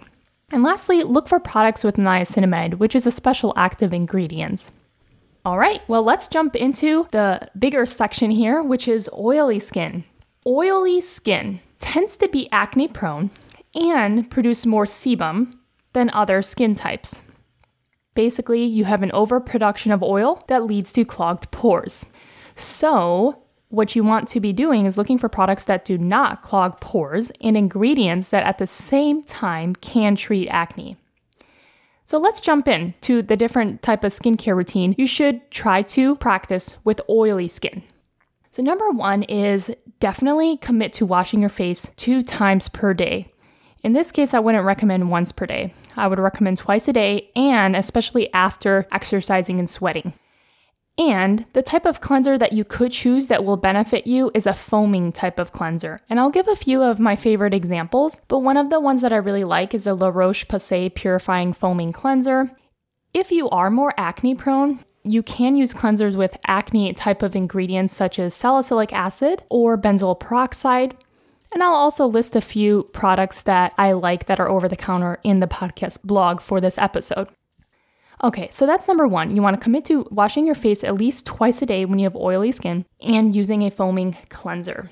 And 0.50 0.62
lastly, 0.62 1.02
look 1.02 1.28
for 1.28 1.38
products 1.38 1.84
with 1.84 1.96
niacinamide, 1.96 2.78
which 2.78 2.94
is 2.94 3.06
a 3.06 3.10
special 3.10 3.52
active 3.58 3.92
ingredient. 3.92 4.70
All 5.46 5.58
right, 5.58 5.80
well, 5.86 6.02
let's 6.02 6.26
jump 6.26 6.56
into 6.56 7.06
the 7.12 7.48
bigger 7.56 7.86
section 7.86 8.32
here, 8.32 8.64
which 8.64 8.88
is 8.88 9.08
oily 9.16 9.60
skin. 9.60 10.02
Oily 10.44 11.00
skin 11.00 11.60
tends 11.78 12.16
to 12.16 12.26
be 12.26 12.50
acne 12.50 12.88
prone 12.88 13.30
and 13.72 14.28
produce 14.28 14.66
more 14.66 14.86
sebum 14.86 15.54
than 15.92 16.10
other 16.10 16.42
skin 16.42 16.74
types. 16.74 17.22
Basically, 18.14 18.64
you 18.64 18.86
have 18.86 19.04
an 19.04 19.12
overproduction 19.12 19.92
of 19.92 20.02
oil 20.02 20.42
that 20.48 20.64
leads 20.64 20.90
to 20.94 21.04
clogged 21.04 21.52
pores. 21.52 22.06
So, 22.56 23.40
what 23.68 23.94
you 23.94 24.02
want 24.02 24.26
to 24.30 24.40
be 24.40 24.52
doing 24.52 24.84
is 24.84 24.98
looking 24.98 25.16
for 25.16 25.28
products 25.28 25.62
that 25.64 25.84
do 25.84 25.96
not 25.96 26.42
clog 26.42 26.80
pores 26.80 27.30
and 27.40 27.56
ingredients 27.56 28.30
that 28.30 28.42
at 28.42 28.58
the 28.58 28.66
same 28.66 29.22
time 29.22 29.76
can 29.76 30.16
treat 30.16 30.48
acne. 30.48 30.96
So 32.06 32.18
let's 32.18 32.40
jump 32.40 32.68
in 32.68 32.94
to 33.00 33.20
the 33.20 33.36
different 33.36 33.82
type 33.82 34.04
of 34.04 34.12
skincare 34.12 34.56
routine 34.56 34.94
you 34.96 35.08
should 35.08 35.50
try 35.50 35.82
to 35.82 36.14
practice 36.14 36.76
with 36.84 37.00
oily 37.10 37.48
skin. 37.48 37.82
So 38.52 38.62
number 38.62 38.88
1 38.90 39.24
is 39.24 39.74
definitely 39.98 40.56
commit 40.58 40.92
to 40.94 41.04
washing 41.04 41.40
your 41.40 41.50
face 41.50 41.90
2 41.96 42.22
times 42.22 42.68
per 42.68 42.94
day. 42.94 43.32
In 43.82 43.92
this 43.92 44.12
case, 44.12 44.34
I 44.34 44.38
wouldn't 44.38 44.64
recommend 44.64 45.10
once 45.10 45.32
per 45.32 45.46
day. 45.46 45.74
I 45.96 46.06
would 46.06 46.20
recommend 46.20 46.58
twice 46.58 46.86
a 46.86 46.92
day 46.92 47.28
and 47.34 47.74
especially 47.74 48.32
after 48.32 48.86
exercising 48.92 49.58
and 49.58 49.68
sweating. 49.68 50.12
And 50.98 51.44
the 51.52 51.62
type 51.62 51.84
of 51.84 52.00
cleanser 52.00 52.38
that 52.38 52.54
you 52.54 52.64
could 52.64 52.90
choose 52.90 53.26
that 53.26 53.44
will 53.44 53.58
benefit 53.58 54.06
you 54.06 54.30
is 54.32 54.46
a 54.46 54.54
foaming 54.54 55.12
type 55.12 55.38
of 55.38 55.52
cleanser. 55.52 55.98
And 56.08 56.18
I'll 56.18 56.30
give 56.30 56.48
a 56.48 56.56
few 56.56 56.82
of 56.82 56.98
my 56.98 57.16
favorite 57.16 57.52
examples, 57.52 58.22
but 58.28 58.38
one 58.38 58.56
of 58.56 58.70
the 58.70 58.80
ones 58.80 59.02
that 59.02 59.12
I 59.12 59.16
really 59.16 59.44
like 59.44 59.74
is 59.74 59.84
the 59.84 59.94
La 59.94 60.08
Roche 60.08 60.46
Posay 60.46 60.94
Purifying 60.94 61.52
Foaming 61.52 61.92
Cleanser. 61.92 62.50
If 63.12 63.30
you 63.30 63.50
are 63.50 63.70
more 63.70 63.92
acne 63.98 64.34
prone, 64.34 64.80
you 65.04 65.22
can 65.22 65.54
use 65.54 65.74
cleansers 65.74 66.16
with 66.16 66.38
acne 66.46 66.92
type 66.94 67.22
of 67.22 67.36
ingredients 67.36 67.94
such 67.94 68.18
as 68.18 68.34
salicylic 68.34 68.92
acid 68.92 69.44
or 69.50 69.78
benzoyl 69.78 70.18
peroxide. 70.18 70.96
And 71.52 71.62
I'll 71.62 71.74
also 71.74 72.06
list 72.06 72.34
a 72.34 72.40
few 72.40 72.84
products 72.92 73.42
that 73.42 73.72
I 73.78 73.92
like 73.92 74.26
that 74.26 74.40
are 74.40 74.48
over 74.48 74.66
the 74.66 74.76
counter 74.76 75.18
in 75.22 75.40
the 75.40 75.46
podcast 75.46 76.02
blog 76.02 76.40
for 76.40 76.60
this 76.60 76.76
episode. 76.78 77.28
Okay, 78.24 78.48
so 78.50 78.66
that's 78.66 78.88
number 78.88 79.06
one. 79.06 79.36
You 79.36 79.42
want 79.42 79.54
to 79.54 79.62
commit 79.62 79.84
to 79.86 80.06
washing 80.10 80.46
your 80.46 80.54
face 80.54 80.82
at 80.82 80.94
least 80.94 81.26
twice 81.26 81.60
a 81.60 81.66
day 81.66 81.84
when 81.84 81.98
you 81.98 82.04
have 82.04 82.16
oily 82.16 82.50
skin 82.50 82.86
and 83.00 83.36
using 83.36 83.62
a 83.62 83.70
foaming 83.70 84.16
cleanser. 84.30 84.88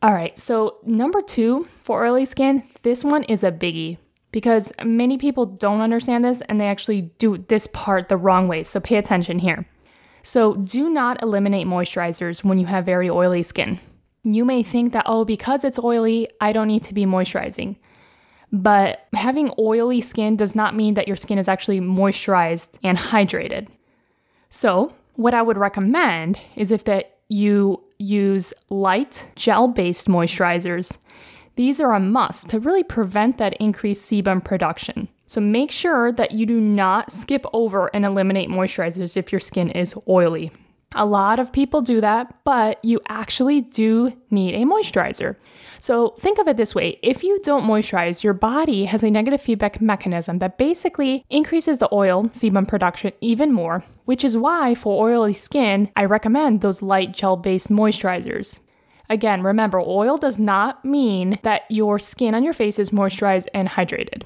All 0.00 0.12
right, 0.12 0.38
so 0.38 0.78
number 0.84 1.22
two 1.22 1.64
for 1.82 2.04
oily 2.04 2.24
skin, 2.24 2.62
this 2.82 3.04
one 3.04 3.24
is 3.24 3.44
a 3.44 3.52
biggie 3.52 3.98
because 4.32 4.72
many 4.82 5.18
people 5.18 5.46
don't 5.46 5.80
understand 5.80 6.24
this 6.24 6.40
and 6.42 6.60
they 6.60 6.68
actually 6.68 7.02
do 7.18 7.38
this 7.38 7.68
part 7.68 8.08
the 8.08 8.16
wrong 8.16 8.48
way. 8.48 8.62
So 8.62 8.80
pay 8.80 8.96
attention 8.96 9.38
here. 9.38 9.66
So 10.22 10.54
do 10.54 10.88
not 10.88 11.22
eliminate 11.22 11.66
moisturizers 11.66 12.44
when 12.44 12.58
you 12.58 12.66
have 12.66 12.86
very 12.86 13.10
oily 13.10 13.42
skin. 13.42 13.80
You 14.24 14.44
may 14.44 14.62
think 14.62 14.92
that, 14.92 15.04
oh, 15.06 15.24
because 15.24 15.64
it's 15.64 15.80
oily, 15.80 16.28
I 16.40 16.52
don't 16.52 16.68
need 16.68 16.84
to 16.84 16.94
be 16.94 17.06
moisturizing. 17.06 17.76
But 18.52 19.06
having 19.14 19.52
oily 19.58 20.00
skin 20.00 20.36
does 20.36 20.54
not 20.54 20.76
mean 20.76 20.94
that 20.94 21.08
your 21.08 21.16
skin 21.16 21.38
is 21.38 21.48
actually 21.48 21.80
moisturized 21.80 22.78
and 22.82 22.98
hydrated. 22.98 23.68
So, 24.50 24.94
what 25.14 25.34
I 25.34 25.42
would 25.42 25.56
recommend 25.56 26.40
is 26.56 26.70
if 26.70 26.84
that 26.84 27.16
you 27.28 27.82
use 27.98 28.52
light 28.68 29.28
gel-based 29.36 30.06
moisturizers. 30.06 30.98
These 31.56 31.80
are 31.80 31.92
a 31.92 32.00
must 32.00 32.48
to 32.48 32.60
really 32.60 32.82
prevent 32.82 33.38
that 33.38 33.54
increased 33.54 34.10
sebum 34.10 34.44
production. 34.44 35.08
So 35.26 35.40
make 35.40 35.70
sure 35.70 36.12
that 36.12 36.32
you 36.32 36.44
do 36.44 36.60
not 36.60 37.10
skip 37.10 37.46
over 37.52 37.90
and 37.94 38.04
eliminate 38.04 38.50
moisturizers 38.50 39.16
if 39.16 39.32
your 39.32 39.40
skin 39.40 39.70
is 39.70 39.94
oily. 40.08 40.50
A 40.94 41.06
lot 41.06 41.40
of 41.40 41.52
people 41.52 41.80
do 41.80 42.02
that, 42.02 42.34
but 42.44 42.84
you 42.84 43.00
actually 43.08 43.62
do 43.62 44.12
need 44.30 44.54
a 44.54 44.66
moisturizer. 44.66 45.36
So 45.82 46.10
think 46.10 46.38
of 46.38 46.46
it 46.46 46.56
this 46.56 46.76
way 46.76 47.00
if 47.02 47.24
you 47.24 47.40
don't 47.42 47.64
moisturize, 47.64 48.22
your 48.22 48.34
body 48.34 48.84
has 48.84 49.02
a 49.02 49.10
negative 49.10 49.40
feedback 49.40 49.80
mechanism 49.80 50.38
that 50.38 50.56
basically 50.56 51.24
increases 51.28 51.78
the 51.78 51.88
oil 51.92 52.26
sebum 52.28 52.68
production 52.68 53.10
even 53.20 53.50
more, 53.50 53.82
which 54.04 54.22
is 54.22 54.36
why 54.36 54.76
for 54.76 55.04
oily 55.04 55.32
skin, 55.32 55.90
I 55.96 56.04
recommend 56.04 56.60
those 56.60 56.82
light 56.82 57.10
gel 57.10 57.36
based 57.36 57.68
moisturizers. 57.68 58.60
Again, 59.10 59.42
remember, 59.42 59.80
oil 59.80 60.18
does 60.18 60.38
not 60.38 60.84
mean 60.84 61.40
that 61.42 61.62
your 61.68 61.98
skin 61.98 62.36
on 62.36 62.44
your 62.44 62.54
face 62.54 62.78
is 62.78 62.90
moisturized 62.90 63.48
and 63.52 63.68
hydrated. 63.68 64.22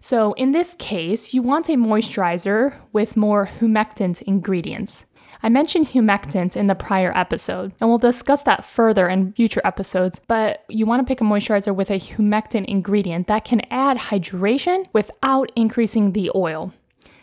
So, 0.00 0.32
in 0.32 0.50
this 0.50 0.74
case, 0.74 1.32
you 1.32 1.42
want 1.42 1.68
a 1.68 1.76
moisturizer 1.76 2.74
with 2.92 3.16
more 3.16 3.48
humectant 3.60 4.20
ingredients. 4.22 5.04
I 5.42 5.48
mentioned 5.48 5.88
humectant 5.88 6.56
in 6.56 6.66
the 6.66 6.74
prior 6.74 7.12
episode, 7.16 7.72
and 7.80 7.88
we'll 7.88 7.98
discuss 7.98 8.42
that 8.42 8.64
further 8.64 9.08
in 9.08 9.32
future 9.32 9.60
episodes. 9.64 10.18
But 10.18 10.64
you 10.68 10.84
want 10.84 11.00
to 11.00 11.08
pick 11.08 11.20
a 11.20 11.24
moisturizer 11.24 11.74
with 11.74 11.90
a 11.90 11.98
humectant 11.98 12.66
ingredient 12.66 13.28
that 13.28 13.44
can 13.44 13.62
add 13.70 13.98
hydration 13.98 14.86
without 14.92 15.52
increasing 15.54 16.12
the 16.12 16.30
oil. 16.34 16.72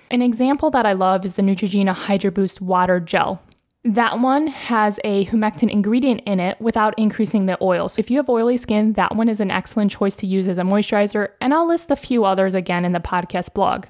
An 0.10 0.22
example 0.22 0.69
that 0.72 0.86
I 0.86 0.93
love 0.93 1.25
is 1.25 1.36
the 1.36 1.41
Neutrogena 1.41 1.93
Hydro 1.93 2.31
Boost 2.31 2.62
Water 2.62 3.00
Gel. 3.00 3.41
That 3.84 4.19
one 4.19 4.48
has 4.48 5.00
a 5.03 5.25
humectant 5.25 5.72
ingredient 5.72 6.22
in 6.25 6.39
it 6.39 6.60
without 6.60 6.98
increasing 6.98 7.45
the 7.45 7.57
oil. 7.62 7.89
So 7.89 8.00
if 8.00 8.10
you 8.10 8.17
have 8.17 8.29
oily 8.29 8.57
skin, 8.57 8.93
that 8.93 9.15
one 9.15 9.29
is 9.29 9.39
an 9.39 9.51
excellent 9.51 9.91
choice 9.91 10.15
to 10.17 10.25
use 10.25 10.48
as 10.48 10.57
a 10.57 10.63
moisturizer, 10.63 11.29
and 11.41 11.53
I'll 11.53 11.67
list 11.67 11.91
a 11.91 11.95
few 11.95 12.25
others 12.25 12.53
again 12.53 12.86
in 12.86 12.93
the 12.93 13.00
podcast 13.00 13.53
blog. 13.53 13.86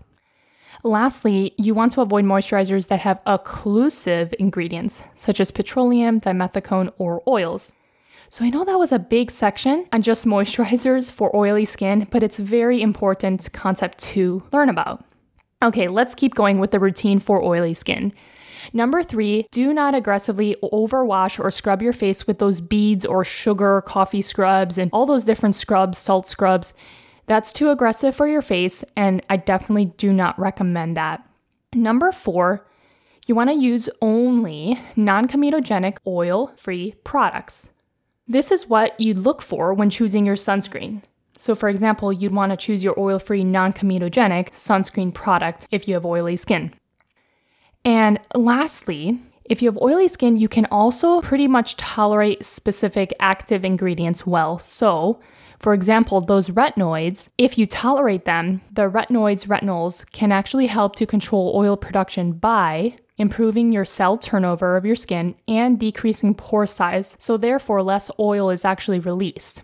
Lastly, 0.84 1.54
you 1.58 1.74
want 1.74 1.92
to 1.94 2.02
avoid 2.02 2.26
moisturizers 2.26 2.88
that 2.88 3.00
have 3.02 3.24
occlusive 3.26 4.34
ingredients, 4.36 5.04
such 5.16 5.40
as 5.40 5.52
petroleum, 5.52 6.22
dimethicone, 6.22 6.92
or 6.98 7.24
oils. 7.28 7.74
So 8.30 8.44
I 8.44 8.50
know 8.50 8.66
that 8.66 8.80
was 8.80 8.92
a 8.92 9.00
big 9.00 9.32
section 9.32 9.88
on 9.92 10.02
just 10.02 10.26
moisturizers 10.26 11.12
for 11.12 11.36
oily 11.36 11.66
skin, 11.66 12.08
but 12.12 12.24
it's 12.24 12.40
a 12.40 12.44
very 12.44 12.82
important 12.82 13.52
concept 13.54 14.00
to 14.00 14.44
learn 14.52 14.70
about. 14.70 15.04
Okay, 15.64 15.88
let's 15.88 16.16
keep 16.16 16.36
going 16.36 16.60
with 16.60 16.72
the 16.72 16.80
routine 16.80 17.20
for 17.20 17.42
oily 17.42 17.74
skin. 17.74 18.14
Number 18.74 19.04
three, 19.04 19.48
do 19.52 19.74
not 19.74 19.96
aggressively 19.96 20.56
overwash 20.64 21.40
or 21.40 21.52
scrub 21.52 21.82
your 21.82 21.94
face 21.94 22.28
with 22.28 22.40
those 22.40 22.62
beads 22.62 23.06
or 23.06 23.24
sugar 23.24 23.82
coffee 23.82 24.22
scrubs 24.22 24.78
and 24.78 24.90
all 24.92 25.06
those 25.06 25.24
different 25.24 25.56
scrubs, 25.56 25.98
salt 25.98 26.28
scrubs. 26.28 26.74
That's 27.28 27.52
too 27.52 27.70
aggressive 27.70 28.16
for 28.16 28.28
your 28.28 28.42
face, 28.42 28.84
and 28.96 29.26
I 29.30 29.38
definitely 29.38 29.86
do 29.86 30.14
not 30.14 30.38
recommend 30.40 30.96
that. 30.98 31.28
Number 31.74 32.12
four, 32.12 32.68
you 33.26 33.34
want 33.34 33.50
to 33.50 33.56
use 33.56 33.90
only 34.02 34.80
non 34.96 35.28
comedogenic 35.28 35.98
oil 36.06 36.54
free 36.56 36.96
products. 37.04 37.70
This 38.28 38.52
is 38.52 38.68
what 38.68 39.00
you'd 39.00 39.18
look 39.18 39.42
for 39.42 39.74
when 39.74 39.90
choosing 39.90 40.26
your 40.26 40.36
sunscreen. 40.36 41.04
So, 41.38 41.56
for 41.56 41.70
example, 41.70 42.14
you'd 42.14 42.34
want 42.34 42.52
to 42.52 42.58
choose 42.58 42.84
your 42.84 43.00
oil 43.00 43.20
free 43.20 43.44
non 43.44 43.74
comedogenic 43.74 44.52
sunscreen 44.52 45.14
product 45.14 45.68
if 45.72 45.88
you 45.88 45.96
have 45.96 46.06
oily 46.06 46.38
skin. 46.38 46.74
And 47.84 48.20
lastly, 48.34 49.20
if 49.44 49.62
you 49.62 49.70
have 49.70 49.82
oily 49.82 50.08
skin, 50.08 50.38
you 50.38 50.48
can 50.48 50.66
also 50.68 51.22
pretty 51.22 51.48
much 51.48 51.78
tolerate 51.78 52.46
specific 52.46 53.14
active 53.20 53.64
ingredients 53.66 54.26
well. 54.26 54.58
So, 54.58 55.20
for 55.66 55.74
example, 55.74 56.22
those 56.22 56.50
retinoids, 56.50 57.30
if 57.40 57.58
you 57.58 57.66
tolerate 57.66 58.26
them, 58.26 58.62
the 58.72 58.88
retinoids, 58.88 59.48
retinols 59.48 60.06
can 60.12 60.32
actually 60.32 60.68
help 60.68 60.96
to 60.98 61.08
control 61.08 61.54
oil 61.56 61.76
production 61.76 62.34
by 62.34 62.98
improving 63.18 63.72
your 63.72 63.84
cell 63.84 64.16
turnover 64.16 64.78
of 64.78 64.86
your 64.86 64.96
skin 64.96 65.34
and 65.48 65.80
decreasing 65.80 66.36
pore 66.36 66.68
size. 66.68 67.16
So, 67.18 67.36
therefore, 67.36 67.82
less 67.82 68.12
oil 68.20 68.52
is 68.52 68.64
actually 68.64 69.00
released. 69.00 69.64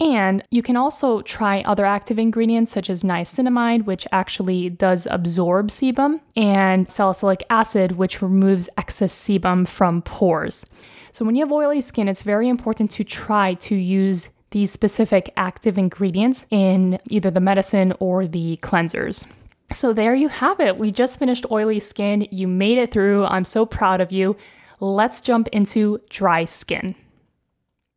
And 0.00 0.42
you 0.50 0.60
can 0.60 0.74
also 0.74 1.20
try 1.20 1.62
other 1.62 1.86
active 1.86 2.18
ingredients 2.18 2.72
such 2.72 2.90
as 2.90 3.04
niacinamide, 3.04 3.84
which 3.84 4.08
actually 4.10 4.70
does 4.70 5.06
absorb 5.08 5.68
sebum, 5.68 6.20
and 6.34 6.90
salicylic 6.90 7.44
acid, 7.48 7.92
which 7.92 8.22
removes 8.22 8.68
excess 8.76 9.14
sebum 9.14 9.68
from 9.68 10.02
pores. 10.02 10.66
So, 11.12 11.24
when 11.24 11.36
you 11.36 11.44
have 11.44 11.52
oily 11.52 11.80
skin, 11.80 12.08
it's 12.08 12.22
very 12.22 12.48
important 12.48 12.90
to 12.90 13.04
try 13.04 13.54
to 13.54 13.76
use 13.76 14.30
these 14.50 14.70
specific 14.70 15.32
active 15.36 15.76
ingredients 15.76 16.46
in 16.50 16.98
either 17.08 17.30
the 17.30 17.40
medicine 17.40 17.92
or 17.98 18.26
the 18.26 18.58
cleansers. 18.62 19.26
So, 19.72 19.92
there 19.92 20.14
you 20.14 20.28
have 20.28 20.60
it. 20.60 20.78
We 20.78 20.92
just 20.92 21.18
finished 21.18 21.44
oily 21.50 21.80
skin. 21.80 22.28
You 22.30 22.46
made 22.46 22.78
it 22.78 22.92
through. 22.92 23.24
I'm 23.24 23.44
so 23.44 23.66
proud 23.66 24.00
of 24.00 24.12
you. 24.12 24.36
Let's 24.78 25.20
jump 25.20 25.48
into 25.48 26.00
dry 26.08 26.44
skin. 26.44 26.94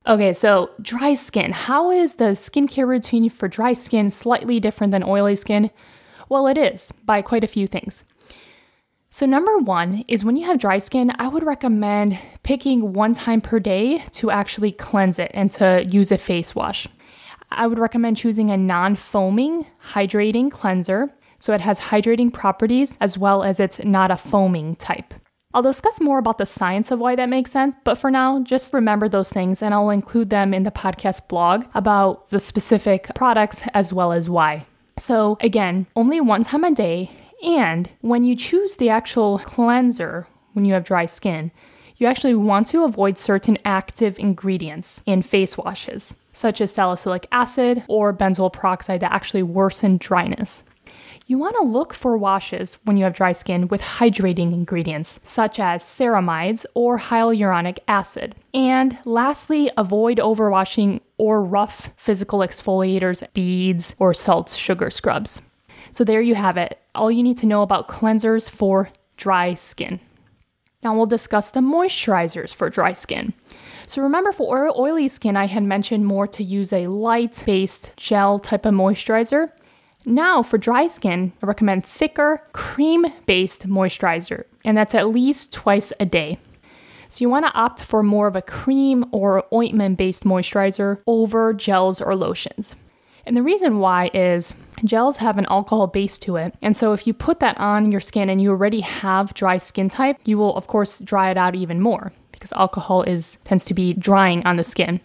Okay, 0.08 0.34
so 0.34 0.72
dry 0.82 1.14
skin. 1.14 1.52
How 1.52 1.92
is 1.92 2.16
the 2.16 2.32
skincare 2.32 2.88
routine 2.88 3.30
for 3.30 3.48
dry 3.48 3.74
skin 3.74 4.10
slightly 4.10 4.60
different 4.60 4.92
than 4.92 5.04
oily 5.04 5.36
skin? 5.36 5.70
Well, 6.30 6.48
it 6.48 6.58
is 6.58 6.92
by 7.06 7.22
quite 7.22 7.44
a 7.44 7.48
few 7.48 7.68
things. 7.68 8.04
So, 9.12 9.26
number 9.26 9.58
one 9.58 10.04
is 10.08 10.24
when 10.24 10.38
you 10.38 10.46
have 10.46 10.60
dry 10.60 10.78
skin, 10.78 11.12
I 11.18 11.28
would 11.28 11.44
recommend 11.44 12.20
picking 12.44 12.94
one 12.94 13.14
time 13.14 13.42
per 13.42 13.60
day 13.60 14.04
to 14.14 14.30
actually 14.30 14.72
cleanse 14.72 15.18
it 15.18 15.32
and 15.34 15.50
to 15.54 15.84
use 15.90 16.12
a 16.12 16.18
face 16.18 16.54
wash. 16.54 16.88
I 17.50 17.66
would 17.66 17.80
recommend 17.80 18.18
choosing 18.18 18.52
a 18.52 18.58
non 18.58 18.96
foaming, 18.96 19.66
hydrating 19.94 20.52
cleanser 20.52 21.12
so 21.40 21.54
it 21.54 21.62
has 21.62 21.80
hydrating 21.80 22.32
properties 22.32 22.98
as 23.02 23.18
well 23.18 23.44
as 23.44 23.60
it's 23.60 23.84
not 23.84 24.12
a 24.12 24.18
foaming 24.18 24.76
type. 24.76 25.14
I'll 25.54 25.64
discuss 25.64 26.00
more 26.00 26.20
about 26.20 26.38
the 26.38 26.46
science 26.46 26.92
of 26.92 27.00
why 27.00 27.16
that 27.16 27.30
makes 27.30 27.50
sense, 27.50 27.74
but 27.84 27.96
for 27.96 28.12
now, 28.12 28.44
just 28.44 28.72
remember 28.72 29.10
those 29.10 29.32
things 29.32 29.64
and 29.64 29.74
I'll 29.74 29.90
include 29.90 30.30
them 30.30 30.54
in 30.54 30.62
the 30.62 30.70
podcast 30.70 31.28
blog 31.28 31.66
about 31.74 32.30
the 32.30 32.40
specific 32.40 33.10
products 33.16 33.64
as 33.74 33.92
well 33.92 34.12
as 34.12 34.30
why. 34.30 34.68
So, 34.98 35.38
again, 35.42 35.88
only 35.96 36.22
one 36.22 36.44
time 36.44 36.64
a 36.66 36.72
day, 36.72 37.10
and 37.44 37.90
when 38.02 38.24
you 38.24 38.36
choose 38.36 38.76
the 38.76 38.90
actual 38.90 39.40
cleanser 39.40 40.28
when 40.54 40.66
you 40.66 40.74
have 40.74 40.84
dry 40.84 41.06
skin, 41.06 41.52
you 41.98 42.08
actually 42.08 42.36
want 42.36 42.68
to 42.68 42.86
avoid 42.86 43.18
certain 43.18 43.58
active 43.66 44.18
ingredients 44.20 45.02
in 45.06 45.22
face 45.22 45.58
washes, 45.58 46.16
such 46.32 46.62
as 46.62 46.74
salicylic 46.74 47.28
acid 47.32 47.84
or 47.88 48.14
benzoyl 48.14 48.52
peroxide 48.52 49.02
that 49.02 49.12
actually 49.12 49.44
worsen 49.44 49.98
dryness. 49.98 50.64
You 51.28 51.38
want 51.38 51.56
to 51.58 51.68
look 51.68 51.94
for 51.94 52.18
washes 52.18 52.80
when 52.86 52.98
you 52.98 53.04
have 53.04 53.14
dry 53.14 53.34
skin 53.34 53.68
with 53.68 53.82
hydrating 53.82 54.54
ingredients, 54.54 55.20
such 55.22 55.60
as 55.60 55.84
ceramides 55.84 56.66
or 56.74 56.98
hyaluronic 56.98 57.78
acid. 57.88 58.34
And 58.54 58.98
lastly, 59.06 59.70
avoid 59.78 60.18
overwashing 60.18 61.02
or 61.18 61.44
rough 61.44 61.92
physical 61.98 62.40
exfoliators, 62.40 63.32
beads, 63.34 63.96
or 64.00 64.14
salt 64.14 64.50
sugar 64.50 64.90
scrubs. 64.90 65.42
So 65.92 66.04
there 66.04 66.22
you 66.22 66.36
have 66.36 66.58
it. 66.58 66.80
All 66.96 67.12
you 67.12 67.24
need 67.24 67.38
to 67.40 67.48
know 67.48 67.62
about 67.62 67.88
cleansers 67.88 68.50
for 68.50 68.90
dry 69.18 69.54
skin. 69.54 70.00
Now 70.84 70.96
we'll 70.96 71.06
discuss 71.06 71.52
the 71.52 71.60
moisturizers 71.60 72.54
for 72.54 72.70
dry 72.70 72.94
skin. 72.94 73.34
So 73.86 74.02
remember 74.02 74.32
for 74.32 74.72
oily 74.78 75.08
skin, 75.08 75.36
I 75.36 75.46
had 75.46 75.64
mentioned 75.64 76.06
more 76.06 76.28
to 76.28 76.44
use 76.44 76.72
a 76.72 76.88
light 76.88 77.44
based 77.46 77.92
gel 77.98 78.40
type 78.40 78.66
of 78.66 78.74
moisturizer. 78.74 79.52
Now, 80.06 80.42
for 80.42 80.58
dry 80.58 80.88
skin, 80.88 81.34
I 81.44 81.46
recommend 81.46 81.86
thicker, 81.86 82.42
cream 82.54 83.06
based 83.26 83.68
moisturizer, 83.68 84.46
and 84.64 84.78
that's 84.78 84.96
at 84.96 85.10
least 85.10 85.52
twice 85.52 85.92
a 86.00 86.06
day. 86.06 86.40
So 87.10 87.24
you 87.24 87.30
want 87.30 87.46
to 87.46 87.54
opt 87.54 87.84
for 87.84 88.02
more 88.04 88.28
of 88.28 88.36
a 88.36 88.42
cream 88.42 89.06
or 89.12 89.44
ointment 89.54 89.98
based 89.98 90.24
moisturizer 90.24 91.02
over 91.06 91.54
gels 91.54 92.00
or 92.00 92.16
lotions. 92.16 92.76
And 93.30 93.38
the 93.38 93.44
reason 93.44 93.78
why 93.78 94.10
is 94.12 94.56
gels 94.84 95.18
have 95.18 95.38
an 95.38 95.46
alcohol 95.52 95.86
base 95.86 96.18
to 96.18 96.36
it. 96.38 96.56
And 96.64 96.76
so 96.76 96.94
if 96.94 97.06
you 97.06 97.14
put 97.14 97.42
that 97.42 97.60
on 97.60 97.92
your 97.92 98.02
skin 98.02 98.28
and 98.28 98.42
you 98.42 98.50
already 98.50 98.80
have 98.80 99.36
dry 99.36 99.60
skin 99.60 99.88
type, 99.88 100.18
you 100.26 100.40
will 100.40 100.56
of 100.56 100.66
course 100.66 100.98
dry 101.00 101.30
it 101.30 101.38
out 101.38 101.54
even 101.54 101.80
more 101.80 102.12
because 102.32 102.52
alcohol 102.54 103.04
is 103.04 103.36
tends 103.44 103.66
to 103.66 103.76
be 103.76 103.94
drying 103.94 104.44
on 104.48 104.56
the 104.56 104.64
skin. 104.64 105.00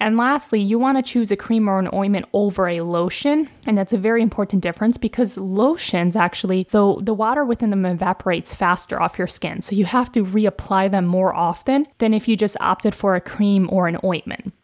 And 0.00 0.16
lastly, 0.16 0.62
you 0.62 0.78
want 0.78 0.96
to 0.96 1.02
choose 1.02 1.30
a 1.30 1.36
cream 1.36 1.68
or 1.68 1.78
an 1.78 1.90
ointment 1.92 2.24
over 2.32 2.68
a 2.68 2.80
lotion. 2.80 3.50
And 3.66 3.76
that's 3.76 3.92
a 3.92 3.98
very 3.98 4.22
important 4.22 4.62
difference 4.62 4.96
because 4.96 5.36
lotions 5.36 6.16
actually, 6.16 6.68
though 6.70 7.00
the 7.02 7.12
water 7.12 7.44
within 7.44 7.68
them 7.68 7.84
evaporates 7.84 8.54
faster 8.54 8.98
off 8.98 9.18
your 9.18 9.28
skin. 9.28 9.60
So 9.60 9.76
you 9.76 9.84
have 9.84 10.10
to 10.12 10.24
reapply 10.24 10.90
them 10.90 11.04
more 11.04 11.34
often 11.34 11.86
than 11.98 12.14
if 12.14 12.28
you 12.28 12.34
just 12.34 12.56
opted 12.60 12.94
for 12.94 13.14
a 13.14 13.20
cream 13.20 13.68
or 13.70 13.88
an 13.88 13.98
ointment. 14.02 14.54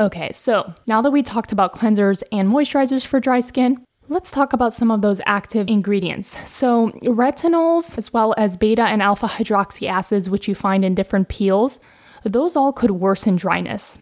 Okay, 0.00 0.32
so 0.32 0.72
now 0.86 1.02
that 1.02 1.10
we 1.10 1.22
talked 1.22 1.52
about 1.52 1.74
cleansers 1.74 2.22
and 2.32 2.48
moisturizers 2.48 3.06
for 3.06 3.20
dry 3.20 3.40
skin, 3.40 3.84
Let's 4.08 4.32
talk 4.32 4.52
about 4.52 4.74
some 4.74 4.90
of 4.90 5.02
those 5.02 5.20
active 5.24 5.68
ingredients. 5.68 6.36
So, 6.50 6.90
retinols, 7.04 7.96
as 7.96 8.12
well 8.12 8.34
as 8.36 8.56
beta 8.56 8.82
and 8.82 9.00
alpha 9.00 9.28
hydroxy 9.28 9.88
acids, 9.88 10.28
which 10.28 10.48
you 10.48 10.54
find 10.56 10.84
in 10.84 10.96
different 10.96 11.28
peels, 11.28 11.78
those 12.24 12.56
all 12.56 12.72
could 12.72 12.90
worsen 12.90 13.36
dryness. 13.36 13.98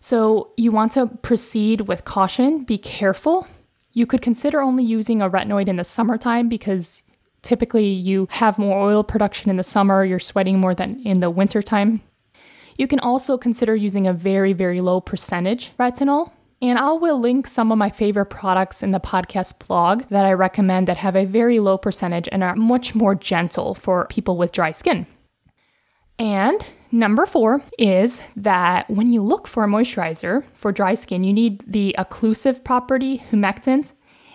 So, 0.00 0.52
you 0.58 0.70
want 0.70 0.92
to 0.92 1.06
proceed 1.06 1.82
with 1.82 2.04
caution, 2.04 2.64
be 2.64 2.76
careful. 2.76 3.46
You 3.92 4.04
could 4.04 4.20
consider 4.20 4.60
only 4.60 4.84
using 4.84 5.22
a 5.22 5.30
retinoid 5.30 5.66
in 5.66 5.76
the 5.76 5.84
summertime 5.84 6.50
because 6.50 7.02
typically 7.40 7.88
you 7.88 8.28
have 8.32 8.58
more 8.58 8.78
oil 8.78 9.02
production 9.02 9.48
in 9.48 9.56
the 9.56 9.64
summer, 9.64 10.04
you're 10.04 10.18
sweating 10.18 10.58
more 10.58 10.74
than 10.74 11.00
in 11.06 11.20
the 11.20 11.30
wintertime. 11.30 12.02
You 12.78 12.86
can 12.86 13.00
also 13.00 13.36
consider 13.36 13.74
using 13.76 14.06
a 14.06 14.12
very, 14.12 14.54
very 14.54 14.80
low 14.80 15.00
percentage 15.00 15.72
retinol. 15.78 16.30
And 16.62 16.78
I 16.78 16.92
will 16.92 17.20
link 17.20 17.46
some 17.46 17.70
of 17.70 17.78
my 17.78 17.90
favorite 17.90 18.26
products 18.26 18.82
in 18.82 18.90
the 18.92 18.98
podcast 19.00 19.64
blog 19.66 20.04
that 20.08 20.24
I 20.24 20.32
recommend 20.32 20.88
that 20.88 20.96
have 20.96 21.14
a 21.14 21.24
very 21.24 21.60
low 21.60 21.76
percentage 21.78 22.28
and 22.32 22.42
are 22.42 22.56
much 22.56 22.94
more 22.94 23.14
gentle 23.14 23.74
for 23.74 24.06
people 24.06 24.36
with 24.36 24.52
dry 24.52 24.70
skin. 24.70 25.06
And 26.18 26.64
number 26.90 27.26
four 27.26 27.62
is 27.78 28.20
that 28.34 28.90
when 28.90 29.12
you 29.12 29.22
look 29.22 29.46
for 29.46 29.62
a 29.62 29.68
moisturizer 29.68 30.44
for 30.54 30.72
dry 30.72 30.94
skin, 30.94 31.22
you 31.22 31.32
need 31.32 31.62
the 31.66 31.94
occlusive 31.96 32.64
property, 32.64 33.18
humectant, 33.30 33.92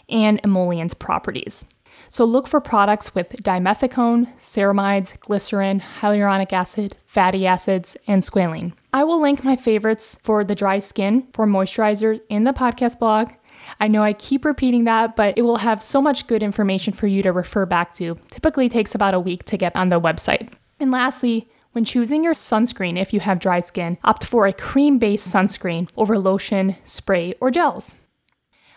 and 0.07 0.39
emollient 0.43 0.97
properties. 0.99 1.65
So 2.13 2.25
look 2.25 2.47
for 2.47 2.61
products 2.61 3.15
with 3.15 3.29
dimethicone, 3.29 4.37
ceramides, 4.37 5.19
glycerin, 5.19 5.81
hyaluronic 5.99 6.53
acid, 6.53 6.95
fatty 7.07 7.47
acids, 7.47 7.97
and 8.05 8.21
squalene. 8.21 8.73
I 8.93 9.03
will 9.03 9.19
link 9.19 9.43
my 9.43 9.55
favorites 9.55 10.15
for 10.21 10.43
the 10.43 10.53
dry 10.53 10.77
skin 10.77 11.25
for 11.33 11.47
moisturizers 11.47 12.21
in 12.29 12.43
the 12.43 12.53
podcast 12.53 12.99
blog. 12.99 13.31
I 13.79 13.87
know 13.87 14.03
I 14.03 14.13
keep 14.13 14.45
repeating 14.45 14.83
that, 14.83 15.15
but 15.15 15.35
it 15.39 15.41
will 15.41 15.55
have 15.55 15.81
so 15.81 16.03
much 16.03 16.27
good 16.27 16.43
information 16.43 16.93
for 16.93 17.07
you 17.07 17.23
to 17.23 17.31
refer 17.31 17.65
back 17.65 17.95
to. 17.95 18.19
Typically 18.29 18.69
takes 18.69 18.93
about 18.93 19.15
a 19.15 19.19
week 19.19 19.45
to 19.45 19.57
get 19.57 19.75
on 19.75 19.89
the 19.89 19.99
website. 19.99 20.53
And 20.79 20.91
lastly, 20.91 21.49
when 21.71 21.83
choosing 21.83 22.23
your 22.23 22.35
sunscreen, 22.35 23.01
if 23.01 23.11
you 23.11 23.21
have 23.21 23.39
dry 23.39 23.59
skin, 23.59 23.97
opt 24.03 24.23
for 24.23 24.45
a 24.45 24.53
cream 24.53 24.99
based 24.99 25.33
sunscreen 25.33 25.89
over 25.97 26.19
lotion, 26.19 26.75
spray, 26.85 27.33
or 27.41 27.49
gels. 27.49 27.95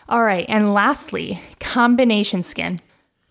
All 0.09 0.23
right, 0.23 0.47
and 0.49 0.73
lastly, 0.73 1.39
combination 1.59 2.41
skin. 2.41 2.79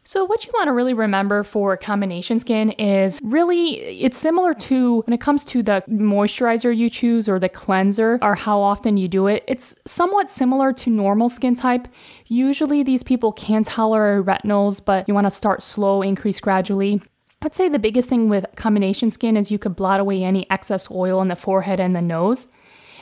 So, 0.08 0.24
what 0.24 0.46
you 0.46 0.52
want 0.54 0.68
to 0.68 0.72
really 0.72 0.94
remember 0.94 1.42
for 1.42 1.76
combination 1.76 2.38
skin 2.38 2.70
is 2.70 3.20
really 3.24 3.74
it's 3.74 4.16
similar 4.16 4.54
to 4.54 5.00
when 5.00 5.12
it 5.12 5.20
comes 5.20 5.44
to 5.46 5.64
the 5.64 5.82
moisturizer 5.90 6.74
you 6.74 6.88
choose 6.88 7.28
or 7.28 7.40
the 7.40 7.48
cleanser 7.48 8.20
or 8.22 8.36
how 8.36 8.60
often 8.60 8.96
you 8.96 9.08
do 9.08 9.26
it. 9.26 9.42
It's 9.48 9.74
somewhat 9.84 10.30
similar 10.30 10.72
to 10.74 10.90
normal 10.90 11.28
skin 11.28 11.56
type. 11.56 11.88
Usually, 12.26 12.84
these 12.84 13.02
people 13.02 13.32
can 13.32 13.64
tolerate 13.64 14.24
retinols, 14.24 14.80
but 14.82 15.08
you 15.08 15.14
want 15.14 15.26
to 15.26 15.30
start 15.32 15.60
slow, 15.60 16.02
increase 16.02 16.38
gradually. 16.38 17.02
I'd 17.42 17.56
say 17.56 17.68
the 17.68 17.80
biggest 17.80 18.08
thing 18.08 18.28
with 18.28 18.46
combination 18.54 19.10
skin 19.10 19.36
is 19.36 19.50
you 19.50 19.58
could 19.58 19.74
blot 19.74 19.98
away 19.98 20.22
any 20.22 20.48
excess 20.50 20.88
oil 20.88 21.20
in 21.20 21.26
the 21.26 21.36
forehead 21.36 21.80
and 21.80 21.96
the 21.96 22.00
nose. 22.00 22.46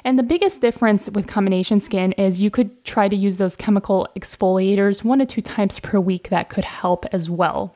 And 0.05 0.19
the 0.19 0.23
biggest 0.23 0.61
difference 0.61 1.09
with 1.09 1.27
combination 1.27 1.81
skin 1.81 2.13
is 2.13 2.41
you 2.41 2.51
could 2.51 2.85
try 2.85 3.09
to 3.09 3.17
use 3.17 3.39
those 3.39 3.57
chemical 3.57 4.07
exfoliators 4.15 5.03
one 5.03 5.19
to 5.21 5.27
two 5.27 5.41
times 5.41 5.81
per 5.81 5.99
week 5.99 6.29
that 6.29 6.51
could 6.51 6.65
help 6.65 7.07
as 7.13 7.31
well. 7.31 7.75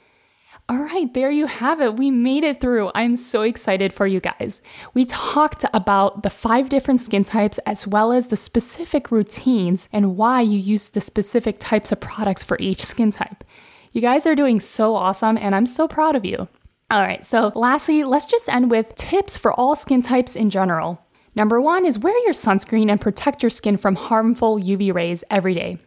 All 0.71 0.77
right, 0.77 1.13
there 1.15 1.31
you 1.31 1.47
have 1.47 1.81
it. 1.81 1.97
We 1.97 2.11
made 2.11 2.45
it 2.45 2.61
through. 2.61 2.91
I'm 2.95 3.17
so 3.17 3.41
excited 3.41 3.91
for 3.91 4.07
you 4.07 4.21
guys. 4.21 4.61
We 4.93 5.07
talked 5.07 5.65
about 5.73 6.23
the 6.23 6.29
five 6.29 6.69
different 6.69 7.01
skin 7.01 7.25
types 7.25 7.57
as 7.65 7.87
well 7.87 8.13
as 8.13 8.27
the 8.27 8.37
specific 8.37 9.11
routines 9.11 9.89
and 9.91 10.19
why 10.19 10.43
you 10.43 10.59
use 10.59 10.91
the 10.91 11.01
specific 11.01 11.57
types 11.59 11.91
of 11.91 12.01
products 12.01 12.45
for 12.45 12.59
each 12.61 12.85
skin 12.85 13.11
type. 13.11 13.45
You 13.93 14.03
guys 14.03 14.27
are 14.27 14.35
doing 14.35 14.61
so 14.61 14.95
awesome, 14.95 15.39
and 15.39 15.55
I'm 15.55 15.65
so 15.65 15.89
proud 15.89 16.15
of 16.15 16.27
you. 16.27 16.49
All 16.91 17.01
right, 17.01 17.25
so 17.25 17.51
lastly, 17.55 18.05
let's 18.05 18.27
just 18.27 18.51
end 18.51 18.71
with 18.71 18.95
tips 18.95 19.39
for 19.39 19.55
all 19.55 19.75
skin 19.75 20.03
types 20.03 20.37
in 20.37 20.51
general. 20.51 21.03
Number 21.39 21.61
one 21.61 21.87
is 21.87 22.01
wear 22.01 22.19
your 22.25 22.33
sunscreen 22.33 22.91
and 22.91 23.01
protect 23.01 23.45
your 23.45 23.51
skin 23.51 23.77
from 23.77 23.95
harmful 23.95 24.59
UV 24.59 24.93
rays 24.93 25.23
every 25.31 25.55
day. 25.55 25.79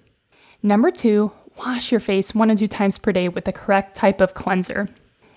Number 0.64 0.92
two, 0.92 1.34
wash 1.58 1.92
your 1.92 2.00
face 2.00 2.34
one 2.34 2.48
to 2.48 2.56
two 2.56 2.70
times 2.70 2.98
per 2.98 3.12
day 3.12 3.28
with 3.28 3.44
the 3.44 3.52
correct 3.52 3.94
type 3.94 4.22
of 4.22 4.34
cleanser. 4.34 4.88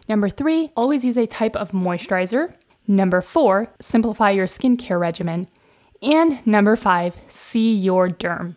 Number 0.08 0.28
three, 0.28 0.70
always 0.76 1.04
use 1.04 1.16
a 1.16 1.26
type 1.26 1.56
of 1.56 1.72
moisturizer. 1.72 2.54
Number 2.86 3.22
four, 3.22 3.72
simplify 3.80 4.30
your 4.30 4.46
skincare 4.46 5.00
regimen. 5.00 5.48
And 6.00 6.46
number 6.46 6.76
five, 6.76 7.16
see 7.26 7.74
your 7.74 8.08
derm. 8.08 8.54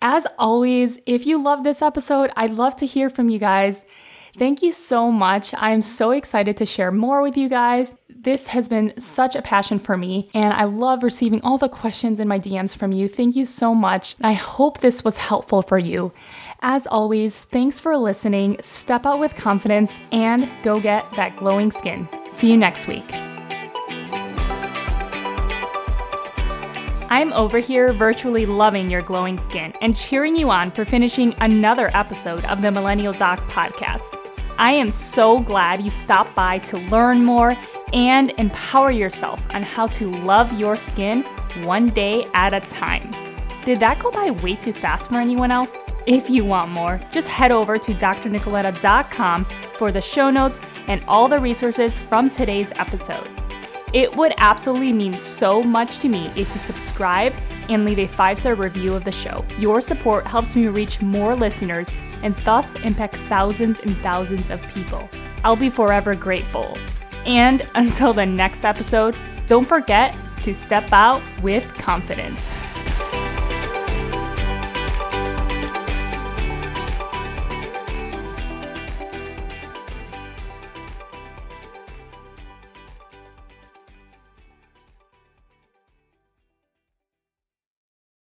As 0.00 0.26
always, 0.38 0.98
if 1.04 1.26
you 1.26 1.42
love 1.42 1.62
this 1.62 1.82
episode, 1.82 2.30
I'd 2.36 2.52
love 2.52 2.74
to 2.76 2.86
hear 2.86 3.10
from 3.10 3.28
you 3.28 3.38
guys. 3.38 3.84
Thank 4.36 4.62
you 4.62 4.72
so 4.72 5.10
much. 5.10 5.52
I'm 5.56 5.82
so 5.82 6.12
excited 6.12 6.56
to 6.58 6.66
share 6.66 6.92
more 6.92 7.22
with 7.22 7.36
you 7.36 7.48
guys. 7.48 7.94
This 8.08 8.48
has 8.48 8.68
been 8.68 8.92
such 9.00 9.34
a 9.34 9.40
passion 9.40 9.78
for 9.78 9.96
me, 9.96 10.28
and 10.34 10.52
I 10.52 10.64
love 10.64 11.02
receiving 11.02 11.40
all 11.42 11.56
the 11.56 11.70
questions 11.70 12.20
in 12.20 12.28
my 12.28 12.38
DMs 12.38 12.76
from 12.76 12.92
you. 12.92 13.08
Thank 13.08 13.34
you 13.34 13.46
so 13.46 13.74
much. 13.74 14.14
I 14.20 14.34
hope 14.34 14.78
this 14.78 15.02
was 15.02 15.16
helpful 15.16 15.62
for 15.62 15.78
you. 15.78 16.12
As 16.60 16.86
always, 16.86 17.44
thanks 17.44 17.78
for 17.78 17.96
listening. 17.96 18.58
Step 18.60 19.06
out 19.06 19.20
with 19.20 19.36
confidence 19.36 19.98
and 20.12 20.48
go 20.62 20.80
get 20.80 21.10
that 21.12 21.36
glowing 21.36 21.70
skin. 21.70 22.06
See 22.28 22.50
you 22.50 22.58
next 22.58 22.86
week. 22.86 23.29
I'm 27.12 27.32
over 27.32 27.58
here 27.58 27.92
virtually 27.92 28.46
loving 28.46 28.88
your 28.88 29.02
glowing 29.02 29.36
skin 29.36 29.74
and 29.80 29.96
cheering 29.96 30.36
you 30.36 30.48
on 30.48 30.70
for 30.70 30.84
finishing 30.84 31.34
another 31.40 31.90
episode 31.92 32.44
of 32.44 32.62
the 32.62 32.70
Millennial 32.70 33.12
Doc 33.12 33.40
podcast. 33.48 34.16
I 34.58 34.70
am 34.72 34.92
so 34.92 35.40
glad 35.40 35.82
you 35.82 35.90
stopped 35.90 36.36
by 36.36 36.58
to 36.58 36.78
learn 36.78 37.24
more 37.24 37.56
and 37.92 38.30
empower 38.38 38.92
yourself 38.92 39.42
on 39.50 39.64
how 39.64 39.88
to 39.88 40.08
love 40.08 40.56
your 40.56 40.76
skin 40.76 41.22
one 41.64 41.86
day 41.86 42.28
at 42.32 42.54
a 42.54 42.60
time. 42.60 43.10
Did 43.64 43.80
that 43.80 43.98
go 43.98 44.12
by 44.12 44.30
way 44.30 44.54
too 44.54 44.72
fast 44.72 45.08
for 45.08 45.16
anyone 45.16 45.50
else? 45.50 45.78
If 46.06 46.30
you 46.30 46.44
want 46.44 46.70
more, 46.70 47.00
just 47.10 47.28
head 47.28 47.50
over 47.50 47.76
to 47.76 47.92
drnikoleta.com 47.92 49.44
for 49.44 49.90
the 49.90 50.00
show 50.00 50.30
notes 50.30 50.60
and 50.86 51.02
all 51.08 51.26
the 51.26 51.38
resources 51.38 51.98
from 51.98 52.30
today's 52.30 52.70
episode. 52.76 53.28
It 53.92 54.14
would 54.14 54.34
absolutely 54.38 54.92
mean 54.92 55.14
so 55.14 55.62
much 55.62 55.98
to 55.98 56.08
me 56.08 56.26
if 56.36 56.52
you 56.54 56.60
subscribe 56.60 57.32
and 57.68 57.84
leave 57.84 57.98
a 57.98 58.06
five 58.06 58.38
star 58.38 58.54
review 58.54 58.94
of 58.94 59.04
the 59.04 59.12
show. 59.12 59.44
Your 59.58 59.80
support 59.80 60.26
helps 60.26 60.54
me 60.54 60.68
reach 60.68 61.00
more 61.00 61.34
listeners 61.34 61.90
and 62.22 62.36
thus 62.38 62.74
impact 62.84 63.16
thousands 63.16 63.80
and 63.80 63.96
thousands 63.98 64.50
of 64.50 64.62
people. 64.74 65.08
I'll 65.42 65.56
be 65.56 65.70
forever 65.70 66.14
grateful. 66.14 66.76
And 67.26 67.66
until 67.74 68.12
the 68.12 68.26
next 68.26 68.64
episode, 68.64 69.16
don't 69.46 69.66
forget 69.66 70.16
to 70.42 70.54
step 70.54 70.92
out 70.92 71.22
with 71.42 71.66
confidence. 71.74 72.59